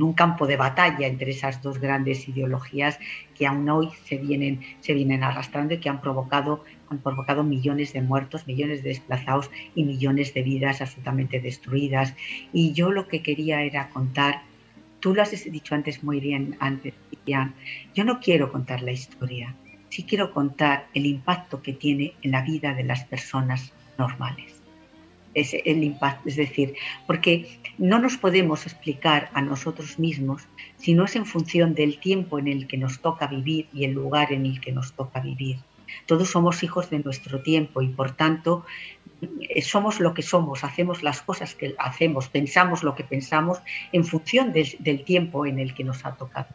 [0.00, 2.98] un campo de batalla entre esas dos grandes ideologías
[3.36, 8.48] que aún hoy se vienen, arrastrando y que han provocado, han provocado millones de muertos,
[8.48, 12.14] millones de desplazados y millones de vidas absolutamente destruidas.
[12.52, 14.42] Y yo lo que quería era contar
[15.04, 16.94] Tú lo has dicho antes muy bien, antes,
[17.94, 19.54] Yo no quiero contar la historia,
[19.90, 24.53] sí quiero contar el impacto que tiene en la vida de las personas normales.
[25.34, 26.74] Es el impacto, es decir,
[27.06, 30.42] porque no nos podemos explicar a nosotros mismos
[30.76, 33.92] si no es en función del tiempo en el que nos toca vivir y el
[33.92, 35.58] lugar en el que nos toca vivir.
[36.06, 38.64] Todos somos hijos de nuestro tiempo y por tanto
[39.40, 43.60] eh, somos lo que somos, hacemos las cosas que hacemos, pensamos lo que pensamos
[43.92, 46.48] en función del tiempo en el que nos ha tocado.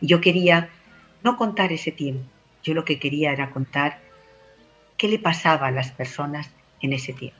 [0.00, 0.68] Y yo quería
[1.24, 2.24] no contar ese tiempo,
[2.62, 4.00] yo lo que quería era contar
[4.96, 7.38] qué le pasaba a las personas en ese tiempo,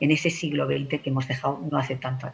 [0.00, 2.32] en ese siglo XX que hemos dejado no hace tanto.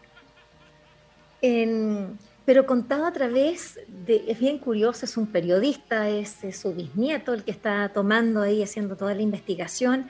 [2.44, 7.44] pero contado a través de, es bien curioso, es un periodista, es, su bisnieto el
[7.44, 10.08] que está tomando ahí, haciendo toda la investigación,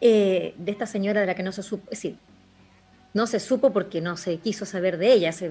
[0.00, 2.16] eh, de esta señora de la que no se supo, decir,
[3.12, 5.50] no se supo porque no se quiso saber de ella, se,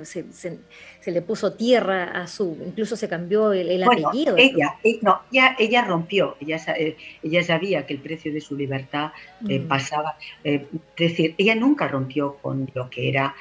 [1.05, 4.35] le puso tierra a su, incluso se cambió el, apellido.
[4.37, 8.55] Ella, eh, no, ella, ella rompió, ella, eh, ella sabía que el precio de su
[8.55, 9.67] libertad mm.
[9.67, 10.61] pasaba, es
[10.97, 13.35] decir, ella nunca rompió con lo que era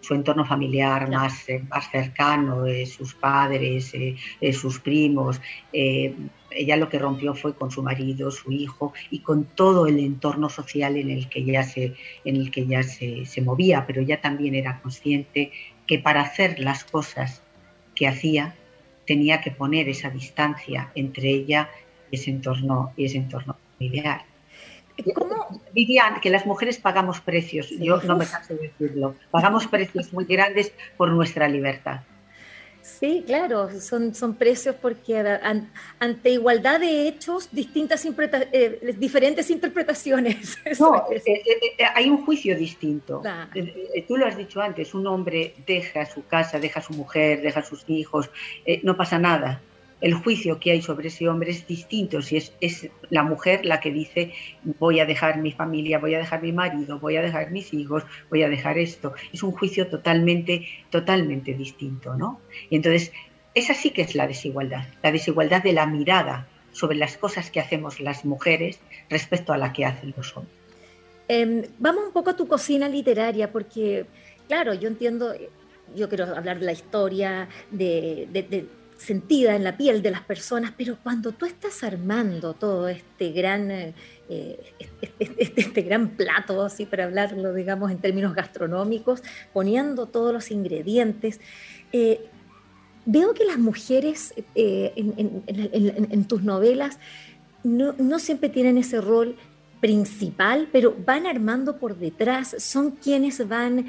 [0.00, 3.92] su entorno familiar más, más cercano, sus padres,
[4.52, 5.40] sus primos
[6.56, 10.48] ella lo que rompió fue con su marido, su hijo y con todo el entorno
[10.48, 14.54] social en el que ella se, en el que ella se, movía, pero ella también
[14.54, 15.52] era consciente
[15.86, 17.42] que para hacer las cosas
[17.94, 18.54] que hacía
[19.06, 21.70] tenía que poner esa distancia entre ella
[22.10, 24.31] y ese entorno, y ese entorno familiar.
[25.14, 25.62] ¿Cómo?
[25.72, 30.24] Dirían que las mujeres pagamos precios, yo no me canso de decirlo, pagamos precios muy
[30.24, 32.00] grandes por nuestra libertad.
[32.82, 35.16] Sí, claro, son, son precios porque
[36.00, 40.58] ante igualdad de hechos, distintas eh, diferentes interpretaciones.
[40.80, 43.22] No, eh, eh, hay un juicio distinto.
[44.08, 47.84] tú lo has dicho antes, un hombre deja su casa, deja su mujer, deja sus
[47.88, 48.30] hijos,
[48.82, 49.60] no pasa nada.
[50.02, 53.92] El juicio que hay sobre ese hombre es distinto si es, la mujer la que
[53.92, 54.32] dice
[54.64, 58.02] voy a dejar mi familia, voy a dejar mi marido, voy a dejar mis hijos,
[58.28, 59.14] voy a dejar esto.
[59.32, 62.40] Es un juicio totalmente, totalmente distinto, ¿no?
[62.68, 63.12] Y entonces,
[63.54, 67.60] esa sí que es la desigualdad, la desigualdad de la mirada sobre las cosas que
[67.60, 70.56] hacemos las mujeres respecto a la que hacen los hombres.
[71.28, 74.06] Em, vamos un poco a tu cocina literaria, porque,
[74.48, 75.32] claro, yo entiendo,
[75.94, 78.26] yo quiero hablar de la historia, de
[79.02, 83.70] sentida en la piel de las personas, pero cuando tú estás armando todo este gran,
[83.70, 83.94] eh,
[84.78, 89.22] este, este, este, gran plato, así para hablarlo, digamos, en términos gastronómicos,
[89.52, 91.40] poniendo todos los ingredientes,
[91.92, 92.20] eh,
[93.04, 96.98] veo que las mujeres eh, en, tus novelas
[97.64, 99.36] no, siempre tienen ese rol
[99.80, 103.86] principal, pero van armando por detrás, son quienes van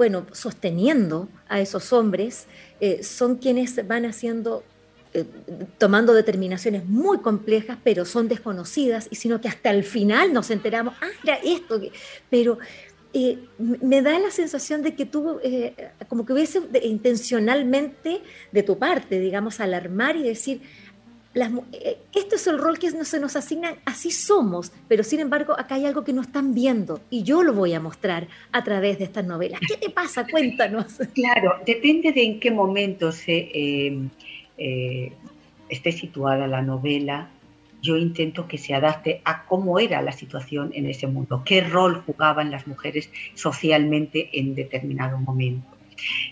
[0.00, 2.46] bueno, sosteniendo a esos hombres,
[2.80, 4.64] eh, son quienes van haciendo,
[5.12, 5.26] eh,
[5.76, 10.94] tomando determinaciones muy complejas, pero son desconocidas, y sino que hasta el final nos enteramos,
[11.02, 11.78] ah, era esto,
[12.30, 12.58] pero
[13.12, 15.38] eh, me da la sensación de que tú,
[16.08, 18.22] como que hubiese intencionalmente
[18.52, 20.62] de tu parte, digamos, alarmar y decir,
[21.32, 25.76] eh, este es el rol que se nos asigna, así somos, pero sin embargo acá
[25.76, 29.04] hay algo que no están viendo y yo lo voy a mostrar a través de
[29.04, 29.60] estas novelas.
[29.60, 30.26] ¿Qué te pasa?
[30.30, 30.98] Cuéntanos.
[31.14, 34.08] Claro, depende de en qué momento se eh,
[34.58, 35.12] eh,
[35.68, 37.28] esté situada la novela.
[37.80, 42.02] Yo intento que se adapte a cómo era la situación en ese mundo, qué rol
[42.04, 45.66] jugaban las mujeres socialmente en determinado momento,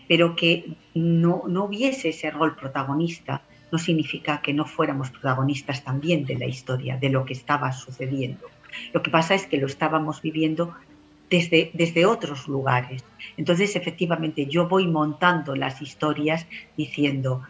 [0.08, 6.24] pero que no, no hubiese ese rol protagonista no significa que no fuéramos protagonistas también
[6.24, 8.46] de la historia, de lo que estaba sucediendo.
[8.92, 10.74] Lo que pasa es que lo estábamos viviendo
[11.30, 13.04] desde, desde otros lugares.
[13.36, 16.46] Entonces, efectivamente, yo voy montando las historias
[16.76, 17.42] diciendo,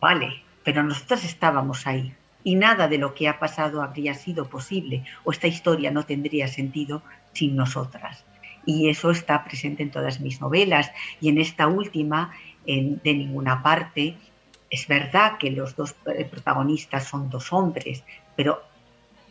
[0.00, 5.04] vale, pero nosotros estábamos ahí y nada de lo que ha pasado habría sido posible
[5.24, 7.02] o esta historia no tendría sentido
[7.32, 8.24] sin nosotras.
[8.66, 10.90] Y eso está presente en todas mis novelas
[11.20, 12.32] y en esta última,
[12.66, 14.16] en, de ninguna parte,
[14.70, 18.04] es verdad que los dos eh, protagonistas son dos hombres,
[18.36, 18.62] pero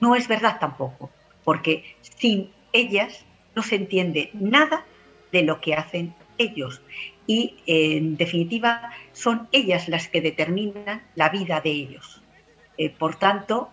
[0.02, 1.10] no es verdad tampoco,
[1.44, 3.26] porque sin ellas
[3.56, 4.86] no se entiende nada
[5.32, 6.82] de lo que hacen ellos.
[7.26, 12.22] Y en definitiva son ellas las que determinan la vida de ellos.
[12.78, 13.70] Eh, por tanto,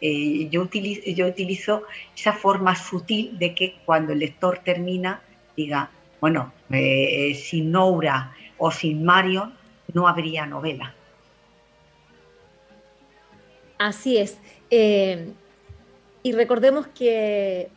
[0.00, 1.84] eh, yo, utilizo, yo utilizo
[2.16, 5.22] esa forma sutil de que cuando el lector termina
[5.56, 5.90] diga,
[6.20, 9.54] bueno, sin Noura o sin Marion
[9.92, 10.94] no habría novela.
[13.78, 14.38] Así es.
[14.70, 15.28] Eh,
[16.22, 17.68] y recordemos que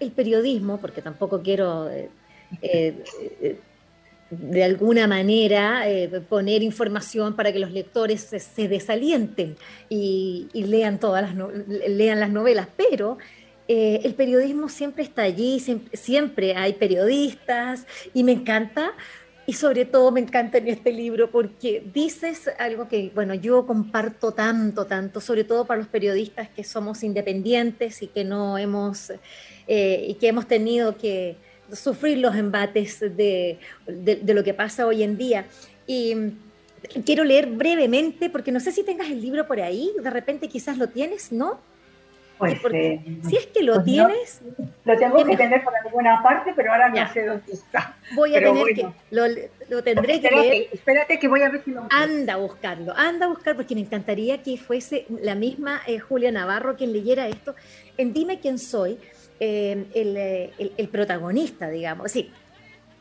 [0.00, 2.10] el periodismo, porque tampoco quiero eh,
[2.60, 3.56] eh,
[4.30, 5.84] de alguna manera
[6.28, 9.56] poner información para que los lectores se, desalienten
[9.88, 11.50] y, lean todas las
[11.88, 13.18] lean las novelas, pero
[13.66, 15.60] el periodismo siempre está allí,
[15.92, 18.92] siempre hay periodistas y me encanta
[19.50, 24.30] y sobre todo me encanta en este libro porque dices algo que, bueno, yo comparto
[24.30, 29.12] tanto, tanto, sobre todo para los periodistas que somos independientes y que no hemos,
[29.66, 31.34] eh, y que hemos tenido que
[31.72, 35.46] sufrir los embates de, de, lo que pasa hoy en día.
[35.84, 36.14] Y
[37.04, 40.78] quiero leer brevemente, porque no sé si tengas el libro por ahí, de repente quizás
[40.78, 41.58] lo tienes, ¿no?
[42.40, 44.40] Pues, eh, si es que lo pues tienes.
[44.86, 47.94] lo tengo que tener por alguna parte, pero ahora no sé dónde está.
[48.14, 48.88] Voy a tener que.
[49.10, 50.68] Lo, tendré que leer.
[50.72, 51.86] Espérate que voy a ver si lo.
[51.90, 56.32] Anda a buscarlo, anda a buscar, porque me encantaría que fuese la misma eh, Julia
[56.32, 57.54] Navarro quien leyera esto.
[57.98, 58.98] En Dime quién soy,
[59.38, 62.10] eh, el, el, protagonista, digamos.
[62.10, 62.32] Sí,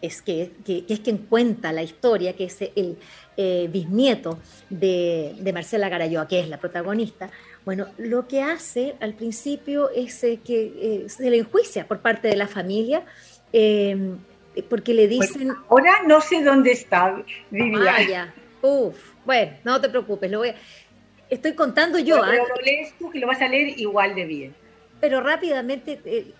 [0.02, 2.98] es que, que, es quien cuenta la historia, que es el
[3.70, 7.30] bisnieto de, de Marcela Garayoa, que es la protagonista
[7.70, 12.28] bueno, lo que hace al principio es eh, que eh, se le enjuicia por parte
[12.28, 13.06] de la familia,
[13.54, 14.18] em,
[14.68, 15.54] porque le dicen...
[15.70, 18.32] ahora no sé dónde está, Vivian.
[18.32, 20.52] Ah, Uf, bueno, no te preocupes, lo voy
[21.30, 22.20] Estoy contando yo.
[22.28, 22.48] Pero, ¿ah?
[22.56, 24.56] lo lees tú que lo vas a leer igual de bien.
[25.00, 26.34] Pero rápidamente, eh,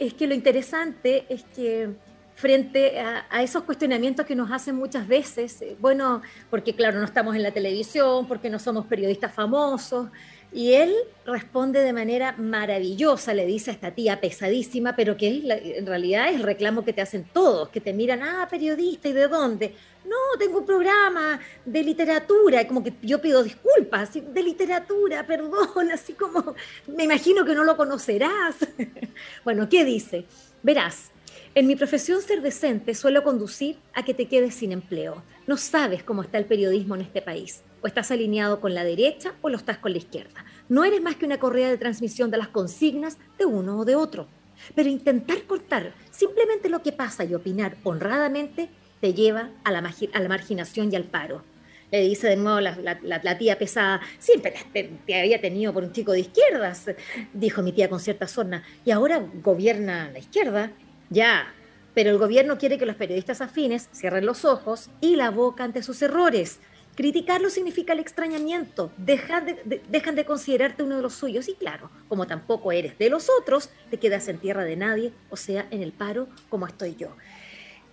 [0.00, 1.90] es que lo interesante es que
[2.34, 7.36] frente a, a, esos cuestionamientos que nos hacen muchas veces, bueno, porque claro, no estamos
[7.36, 10.08] en la televisión, porque no somos periodistas famosos,
[10.52, 10.94] y él
[11.24, 15.42] responde de manera maravillosa, le dice a esta tía pesadísima, pero que
[15.78, 19.12] en realidad es el reclamo que te hacen todos, que te miran, ah, periodista, ¿y
[19.12, 19.74] de dónde?
[20.04, 26.12] No, tengo un programa de literatura, como que yo pido disculpas, de literatura, perdón, así
[26.12, 26.54] como,
[26.86, 28.56] me imagino que no lo conocerás.
[29.44, 30.26] bueno, ¿qué dice?
[30.62, 31.10] Verás,
[31.54, 35.22] En mi profesión ser decente suelo conducir a que te quedes sin empleo.
[35.46, 37.62] No sabes cómo está el periodismo en este país.
[37.82, 40.44] O estás alineado con la derecha o lo estás con la izquierda.
[40.68, 43.96] No eres más que una correa de transmisión de las consignas de uno o de
[43.96, 44.28] otro.
[44.74, 48.68] Pero intentar cortar simplemente lo que pasa y opinar honradamente
[49.00, 49.82] te lleva a la,
[50.28, 51.42] marginación y al paro.
[51.90, 56.20] Le dice de nuevo la, tía pesada, siempre te, había tenido por un chico de
[56.20, 56.86] izquierdas,
[57.32, 60.70] dijo mi tía con cierta sorna, y ahora gobierna la izquierda.
[61.10, 61.52] Ya,
[61.94, 65.82] pero el gobierno quiere que los periodistas afines cierren los ojos y la boca ante
[65.82, 66.60] sus errores.
[66.94, 71.90] Criticarlo significa el extrañamiento, dejan de, dejan de considerarte uno de los suyos y claro,
[72.06, 75.82] como tampoco eres de los otros, te quedas en tierra de nadie, o sea, en
[75.82, 77.16] el paro como estoy yo.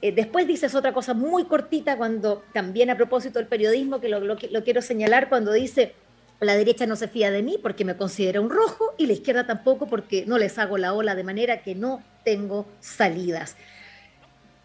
[0.01, 4.19] Eh, después dices otra cosa muy cortita cuando, también a propósito del periodismo, que lo,
[4.19, 5.93] lo, quiero señalar, cuando dice,
[6.41, 9.45] la derecha no se fía de mí porque me considera un rojo y la izquierda
[9.45, 13.55] tampoco porque no les hago la ola de manera que no tengo salidas.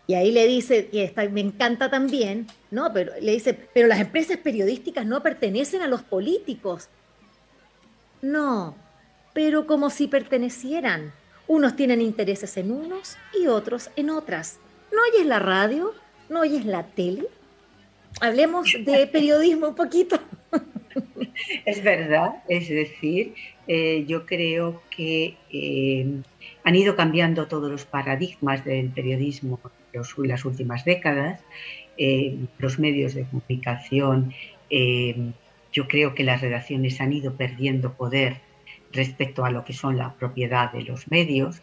[0.06, 2.92] Y ahí le dice, y está, me encanta también, ¿no?
[2.92, 6.88] Pero le dice, pero las empresas periodísticas no pertenecen a los políticos.
[8.20, 8.76] No,
[9.32, 11.12] pero como si pertenecieran.
[11.46, 14.58] Unos tienen intereses en unos y otros en otras.
[14.92, 15.92] ¿No oyes la radio?
[16.30, 17.26] ¿No oyes la tele?
[18.20, 20.18] Hablemos de periodismo un poquito.
[21.66, 23.34] Es verdad, es decir,
[23.66, 26.06] eh, yo creo que eh,
[26.62, 29.60] han ido cambiando todos los paradigmas del periodismo
[29.94, 31.40] en las últimas décadas,
[31.96, 34.32] eh, los medios de comunicación,
[35.72, 38.40] yo creo que las redacciones han ido perdiendo poder
[38.92, 41.62] respecto a lo que son la propiedad de los medios.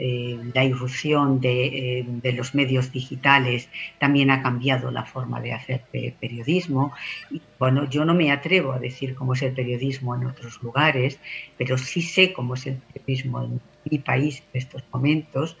[0.00, 3.68] Eh, la irrupción eh, de, los medios digitales
[3.98, 6.92] también ha cambiado la forma de hacer periodismo.
[7.32, 11.18] Y, bueno, yo no me atrevo a decir cómo es el periodismo en otros lugares,
[11.56, 13.60] pero sí sé cómo es el periodismo en
[13.90, 15.56] mi país en estos momentos.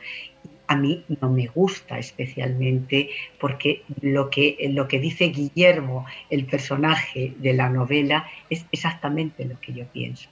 [0.68, 3.10] A mí no me gusta especialmente
[3.40, 9.58] porque lo que, lo que dice Guillermo, el personaje de la novela, es exactamente lo
[9.60, 10.28] que yo pienso.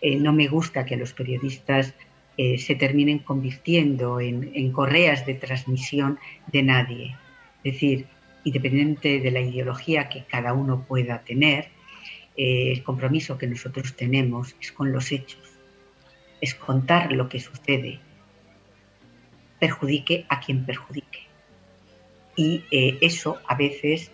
[0.00, 1.94] Eh, no me gusta que los periodistas
[2.36, 6.18] eh, se terminen convirtiendo en, correas de transmisión
[6.50, 7.16] de nadie.
[7.62, 8.06] Es decir,
[8.44, 11.68] independiente de la ideología que cada uno pueda tener,
[12.36, 15.42] eh, el compromiso que nosotros tenemos es con los hechos,
[16.40, 18.00] es contar lo que sucede,
[19.62, 21.20] perjudique a quien perjudique.
[22.34, 24.10] Y eh, eso a veces,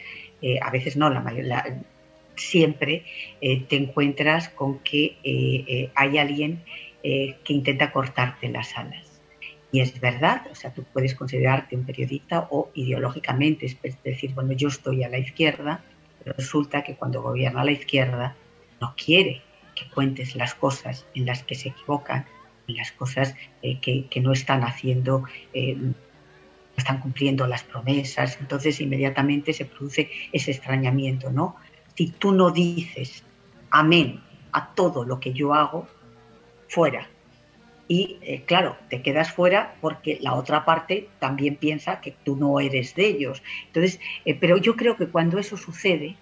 [0.63, 1.83] a veces no, la
[2.37, 3.05] siempre
[3.41, 6.63] te encuentras con que hay alguien
[7.05, 9.23] eh, que intenta cortarte las alas.
[9.71, 13.73] Y es verdad, o sea, tú puedes considerarte un periodista o ideológicamente,
[14.03, 15.85] decir, bueno, yo estoy a la izquierda,
[16.19, 18.35] pero resulta que cuando gobierna la izquierda
[18.81, 19.43] no quiere
[19.77, 22.27] que cuentes las cosas en las que se equivocan,
[22.75, 25.95] las cosas eh, que, no están haciendo, eh, no
[26.77, 31.57] están cumpliendo las promesas, entonces inmediatamente se produce ese extrañamiento, ¿no?
[31.95, 33.25] Si tú no dices
[33.71, 34.21] amén
[34.53, 35.89] a todo lo que yo hago,
[36.69, 37.09] fuera.
[37.89, 42.61] Y eh, claro, te quedas fuera porque la otra parte también piensa que tú no
[42.61, 43.43] eres de ellos.
[43.67, 43.99] Entonces,
[44.41, 46.17] pero yo creo que cuando eso sucede,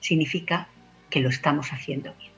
[0.00, 0.68] significa
[1.10, 2.29] que lo estamos haciendo bien.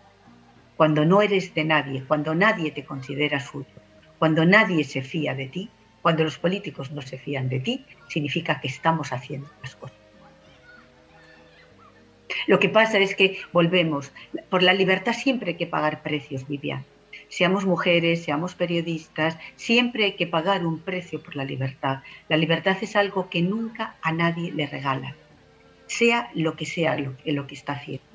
[0.83, 3.71] Cuando no eres de nadie, cuando nadie te considera suyo,
[4.19, 5.71] cuando nadie se fía de ti,
[6.03, 9.97] cuando los políticos no se fían de ti, significa que estamos haciendo las cosas.
[12.49, 14.11] Lo que pasa es que volvemos,
[14.51, 16.85] por la libertad siempre hay que pagar precios, Vivian
[17.29, 22.03] seamos mujeres, seamos periodistas, siempre hay que pagar un precio por la libertad.
[22.29, 25.15] La libertad es algo que nunca a nadie le regala,
[25.87, 28.12] sea lo que sea lo, que está haciendo.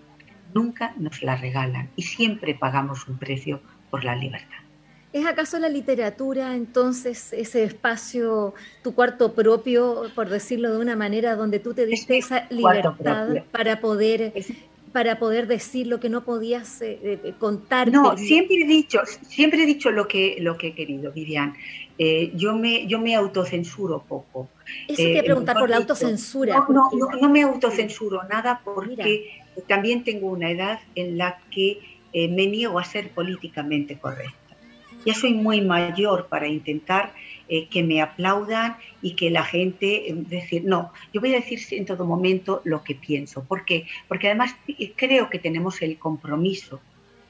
[0.57, 4.57] Nunca nos la regalan y siempre pagamos un precio por la libertad.
[5.13, 8.53] ¿Es acaso la literatura entonces ese espacio,
[8.83, 13.79] tu cuarto propio, por decirlo de una manera, donde tú te diste esa libertad para
[13.79, 14.33] poder
[14.91, 17.91] para poder decir lo que no podías eh, eh, contar.
[17.91, 21.53] No, siempre he dicho, siempre he dicho lo que, lo que he querido, Vivian.
[21.99, 24.49] Eh, yo, me, yo me autocensuro poco.
[24.87, 26.65] Eso te preguntar por la autocensura.
[26.69, 31.79] No, no, no, me autocensuro nada porque también tengo una edad en la que
[32.13, 34.47] me niego a ser políticamente correcta.
[35.05, 37.13] Ya soy muy mayor para intentar
[37.49, 41.61] eh, que me aplaudan y que la gente eh, decir, no, yo voy a decir
[41.71, 43.45] en todo momento lo que pienso.
[43.45, 43.85] ¿Por qué?
[44.09, 44.53] Porque además
[44.97, 46.81] creo que tenemos el compromiso,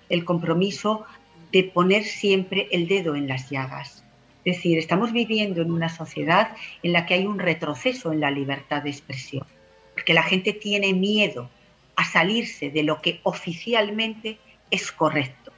[0.09, 1.05] el compromiso
[1.51, 4.03] de poner siempre el dedo en las llagas.
[4.43, 8.31] Es decir, estamos viviendo en una sociedad en la que hay un retroceso en la
[8.31, 9.45] libertad de expresión,
[9.93, 11.51] porque la gente tiene miedo
[11.97, 14.37] a salirse de lo que oficialmente
[14.71, 15.51] es correcto.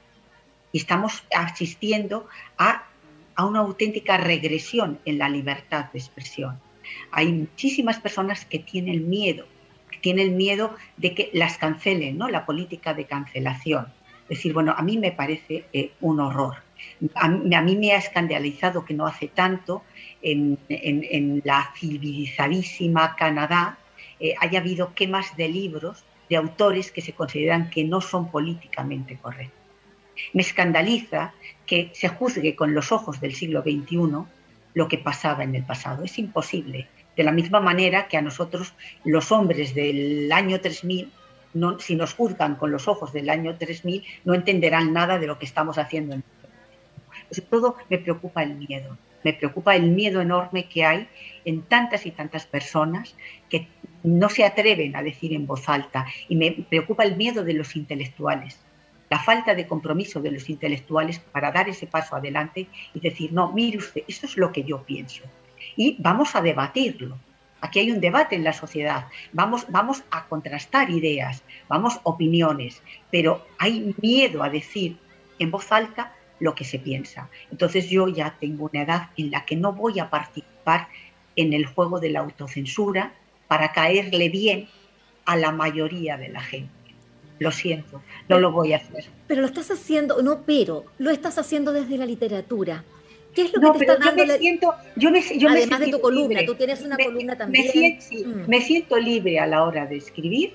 [0.72, 2.28] Y estamos asistiendo
[2.58, 2.90] a
[3.40, 6.60] a una auténtica regresión en la libertad de expresión.
[7.10, 9.46] Hay muchísimas personas que tienen miedo,
[9.90, 12.28] que tienen miedo de que las cancelen, ¿no?
[12.28, 13.86] La política de cancelación.
[14.24, 16.56] Es decir, bueno, a mí me parece eh, un horror.
[17.14, 19.84] A, mí me ha escandalizado que no hace tanto
[20.20, 20.58] en,
[21.42, 23.78] la civilizadísima Canadá
[24.18, 29.18] eh, haya habido quemas de libros de autores que se consideran que no son políticamente
[29.18, 29.58] correctos.
[30.32, 31.34] Me escandaliza
[31.66, 34.24] que se juzgue con los ojos del siglo XXI
[34.74, 36.04] lo que pasaba en el pasado.
[36.04, 36.86] Es imposible.
[37.16, 38.72] De la misma manera que a nosotros,
[39.04, 41.10] los hombres del año 3000,
[41.80, 45.46] si nos juzgan con los ojos del año 3000, no entenderán nada de lo que
[45.46, 46.14] estamos haciendo.
[46.14, 46.22] En
[47.30, 48.96] Sobre todo me preocupa el miedo.
[49.24, 51.08] Me preocupa el miedo enorme que hay
[51.44, 53.14] en tantas y tantas personas
[53.48, 53.68] que
[54.02, 56.06] no se atreven a decir en voz alta.
[56.28, 58.58] Y me preocupa el miedo de los intelectuales
[59.10, 63.52] la falta de compromiso de los intelectuales para dar ese paso adelante y decir, no,
[63.52, 65.24] mire usted, esto es lo que yo pienso.
[65.76, 67.18] Y vamos a debatirlo.
[67.60, 69.08] Aquí hay un debate en la sociedad.
[69.32, 74.96] Vamos, vamos a contrastar ideas, vamos opiniones, pero hay miedo a decir
[75.40, 77.28] en voz alta lo que se piensa.
[77.50, 80.88] Entonces yo ya tengo una edad en la que no voy a participar
[81.36, 83.12] en el juego de la autocensura
[83.46, 84.68] para caerle bien
[85.24, 86.80] a la mayoría de la gente
[87.40, 89.06] lo siento, no lo voy a hacer.
[89.26, 92.84] Pero lo estás haciendo, no, pero lo estás haciendo desde la literatura.
[93.34, 94.26] ¿Qué es lo no, que te está dando?
[94.26, 97.98] Me siento, yo me, yo Además de tu columna, tú tienes una columna también.
[98.10, 98.46] Mm.
[98.46, 100.52] Me siento, libre a la hora de escribir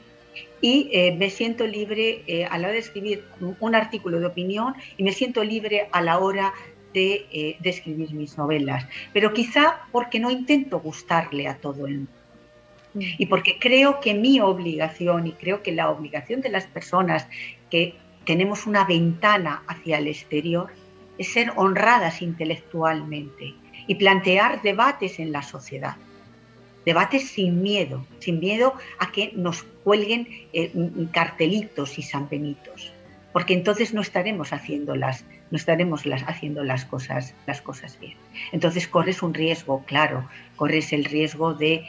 [0.62, 3.24] y eh, me siento libre eh, a la hora de escribir
[3.60, 6.54] un artículo de opinión y me siento libre a la hora
[6.94, 8.88] de, eh, de escribir mis novelas.
[9.14, 12.12] Pero quizá porque no intento gustarle a todo el mundo.
[12.96, 17.28] Y porque creo que mi obligación y creo que la obligación de las personas
[17.70, 20.70] que tenemos una ventana hacia el exterior
[21.18, 23.54] es ser honradas intelectualmente
[23.88, 25.98] y plantear debates en la sociedad.
[26.86, 30.74] Debates sin miedo, sin miedo a que nos cuelguen eh,
[31.14, 32.92] cartelitos y sanbenitos,
[33.32, 38.16] porque entonces no estaremos haciéndolas no estaremos las, haciendo las cosas, las cosas bien.
[38.52, 41.86] Entonces corres un riesgo, claro, corres el riesgo de,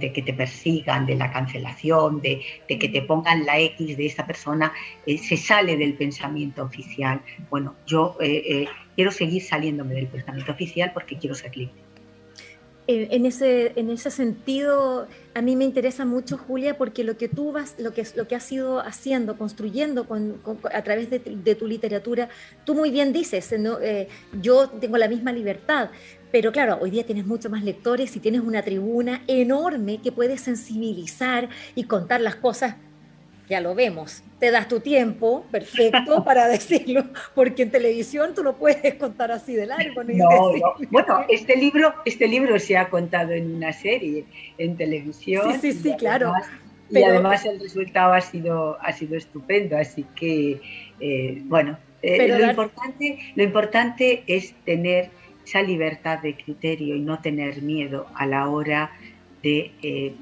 [0.00, 4.72] que te persigan, de la cancelación, de, que te pongan la X de esta persona,
[5.06, 7.20] eh, se sale del pensamiento oficial.
[7.50, 11.83] Bueno, yo eh, quiero seguir saliéndome del pensamiento oficial porque quiero ser libre
[12.86, 17.52] en, ese, en ese sentido, a mí me interesa mucho, Julia, porque lo que tú
[17.52, 20.40] vas, lo que, lo que has ido haciendo, construyendo con,
[20.72, 21.18] a través de,
[21.54, 22.28] tu literatura,
[22.64, 23.80] tú muy bien dices, ¿no?
[23.80, 24.08] Eh,
[24.42, 25.90] yo tengo la misma libertad,
[26.30, 30.36] pero claro, hoy día tienes muchos más lectores y tienes una tribuna enorme que puede
[30.36, 32.76] sensibilizar y contar las cosas
[33.48, 34.22] ya lo vemos.
[34.38, 39.54] Te das tu tiempo, perfecto, para decirlo, porque en televisión tú lo puedes contar así
[39.54, 40.04] de largo.
[40.04, 40.52] No,
[40.90, 44.24] Bueno, este libro, este libro se ha contado en una serie,
[44.58, 45.52] en televisión.
[45.60, 46.32] Sí, sí, sí, claro.
[46.90, 50.60] Y además el resultado ha sido, ha sido estupendo, así que,
[51.00, 55.10] eh, bueno, eh, lo, importante, lo importante es tener
[55.46, 58.92] esa libertad de criterio y no tener miedo a la hora
[59.42, 60.14] de eh,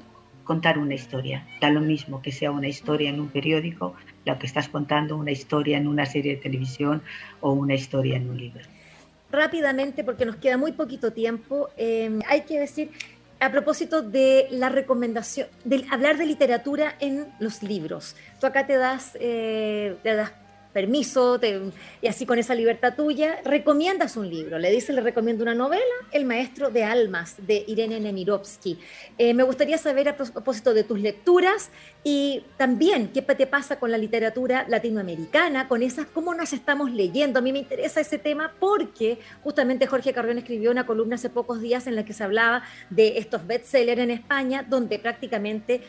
[0.43, 1.45] contar una historia.
[1.61, 5.31] Da lo mismo que sea una historia en un periódico, lo que estás contando, una
[5.31, 7.01] historia en una serie de televisión
[7.41, 8.61] o una historia en un libro.
[9.31, 12.91] Rápidamente, porque nos queda muy poquito tiempo, eh, hay que decir,
[13.39, 18.15] a propósito de la recomendación, de hablar de literatura en los libros.
[18.39, 20.31] Tú acá te das, eh, te das
[20.73, 21.39] permiso,
[22.01, 24.57] y así con esa libertad tuya, recomiendas un libro.
[24.57, 28.79] Le dice, le recomiendo una novela, El maestro de almas, de Irene Nemirovsky.
[29.17, 31.69] Eh, me gustaría saber a propósito de tus lecturas
[32.03, 37.39] y también qué te pasa con la literatura latinoamericana, con esas, cómo nos estamos leyendo.
[37.39, 41.61] A mí me interesa ese tema porque justamente Jorge Carrión escribió una columna hace pocos
[41.61, 45.81] días en la que se hablaba de estos bestsellers en España, donde prácticamente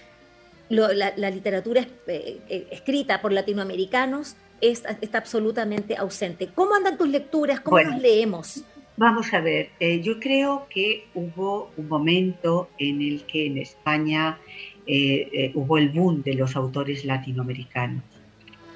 [0.68, 4.37] la, literatura eh, eh, escrita por latinoamericanos
[4.71, 6.49] está absolutamente ausente.
[6.55, 7.61] ¿Cómo andan tus lecturas?
[7.61, 8.65] ¿Cómo nos leemos?
[8.97, 14.39] Vamos a ver, eh, yo creo que hubo un momento en el que en España
[14.87, 18.05] eh, eh, hubo el boom de los autores latinoamericanos.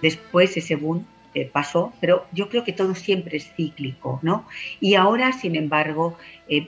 [0.02, 1.06] Después ese boom
[1.52, 4.44] pasó, pero yo creo que todo siempre es cíclico, ¿no?
[4.80, 6.18] Y ahora, sin embargo,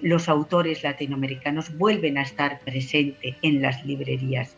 [0.00, 4.54] los autores latinoamericanos vuelven a estar presentes en las librerías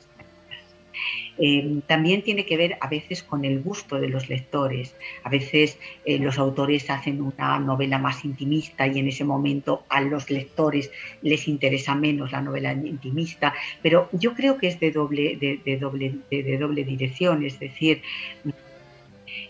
[1.39, 4.95] Em, también tiene que ver a veces con el gusto de los lectores.
[5.25, 10.01] A veces eh, los autores hacen una novela más intimista y en ese momento a
[10.01, 10.91] los lectores
[11.23, 16.17] les interesa menos la novela intimista, pero yo creo que es de doble, de, doble,
[16.31, 18.03] de, doble dirección, es decir,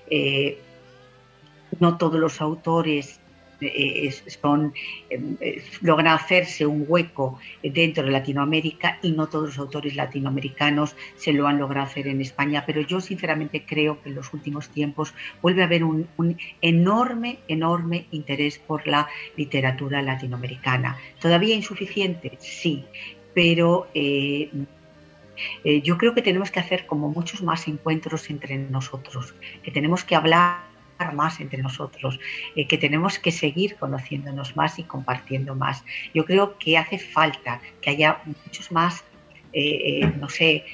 [0.08, 0.58] eh,
[1.80, 3.21] no todos los autores
[3.62, 4.10] eh,
[4.40, 4.72] son,
[5.10, 11.32] eh, logran hacerse un hueco dentro de Latinoamérica y no todos los autores latinoamericanos se
[11.32, 15.14] lo han logrado hacer en España, pero yo sinceramente creo que en los últimos tiempos
[15.40, 16.08] vuelve a haber un,
[16.60, 20.98] enorme, enorme interés por la literatura latinoamericana.
[21.20, 22.36] ¿Todavía insuficiente?
[22.40, 22.84] Sí,
[23.34, 23.88] pero...
[25.64, 30.14] yo creo que tenemos que hacer como muchos más encuentros entre nosotros, que tenemos que
[30.14, 30.71] hablar
[31.10, 32.20] más entre nosotros,
[32.54, 35.84] eh, que tenemos que seguir conociéndonos más y compartiendo más.
[36.14, 39.04] Yo creo que hace falta que haya muchos más,
[39.52, 40.64] eh, eh, no sé,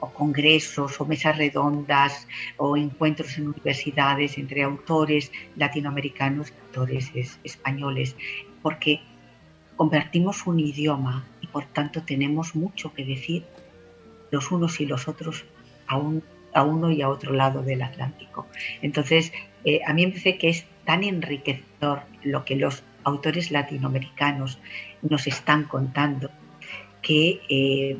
[0.00, 2.26] o congresos o mesas redondas
[2.56, 7.12] o encuentros en universidades entre autores latinoamericanos y autores
[7.42, 8.16] españoles,
[8.62, 9.00] porque
[9.76, 13.44] compartimos un idioma y por tanto tenemos mucho que decir
[14.30, 15.44] los unos y los otros
[15.88, 16.00] a,
[16.54, 18.46] a uno y a otro lado del Atlántico.
[18.82, 19.32] Entonces,
[19.64, 24.58] eh, a mí me parece que es tan enriquecedor lo que los autores latinoamericanos
[25.02, 26.30] nos están contando
[27.02, 27.96] que eh,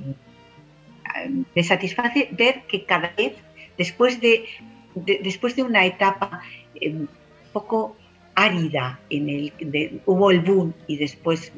[1.55, 3.35] me satisface ver que cada vez,
[3.79, 4.47] después de,
[4.95, 6.43] después de una etapa
[6.75, 7.09] eh, un
[7.53, 7.97] poco
[8.35, 8.99] árida,
[10.07, 11.53] hubo el boom y después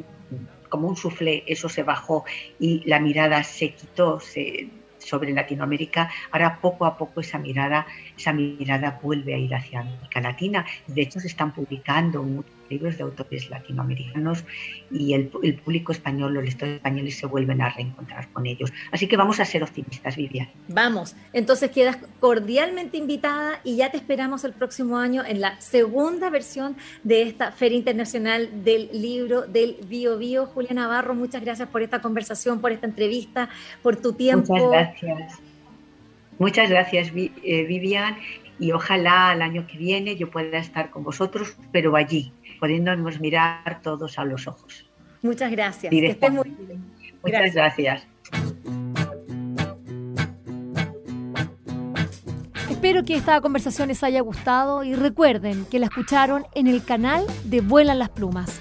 [0.69, 2.25] como un suflé eso se bajó
[2.59, 4.69] y la mirada se quitó, se
[5.07, 7.87] sobre Latinoamérica, ahora poco a poco esa mirada,
[8.17, 10.67] esa mirada vuelve a ir hacia América Latina.
[10.87, 12.23] De hecho, se están publicando
[12.71, 14.45] libros de autores latinoamericanos
[14.91, 18.73] y el, público español, los lectores españoles se vuelven a reencontrar con ellos.
[18.93, 20.49] Así que vamos a ser optimistas, Vivian.
[20.69, 26.31] Vamos, entonces quedas cordialmente invitada y ya te esperamos el próximo año en la segunda
[26.31, 30.47] versión de esta Feria Internacional del Libro del Bio Bio.
[30.47, 33.49] Julia Navarro, muchas gracias por esta conversación, por esta entrevista,
[33.83, 34.55] por tu tiempo.
[34.55, 35.41] Muchas gracias.
[36.39, 38.19] Muchas gracias, eh, Vivian,
[38.59, 43.81] y ojalá el año que viene yo pueda estar con vosotros, pero allí, pudiéndonos mirar
[43.83, 44.89] todos a los ojos.
[45.23, 45.93] Muchas gracias.
[45.93, 46.57] muy
[47.23, 48.07] Muchas gracias.
[52.71, 57.25] Espero que esta conversación les haya gustado y recuerden que la escucharon en el canal
[57.45, 58.61] de Vuelan las Plumas.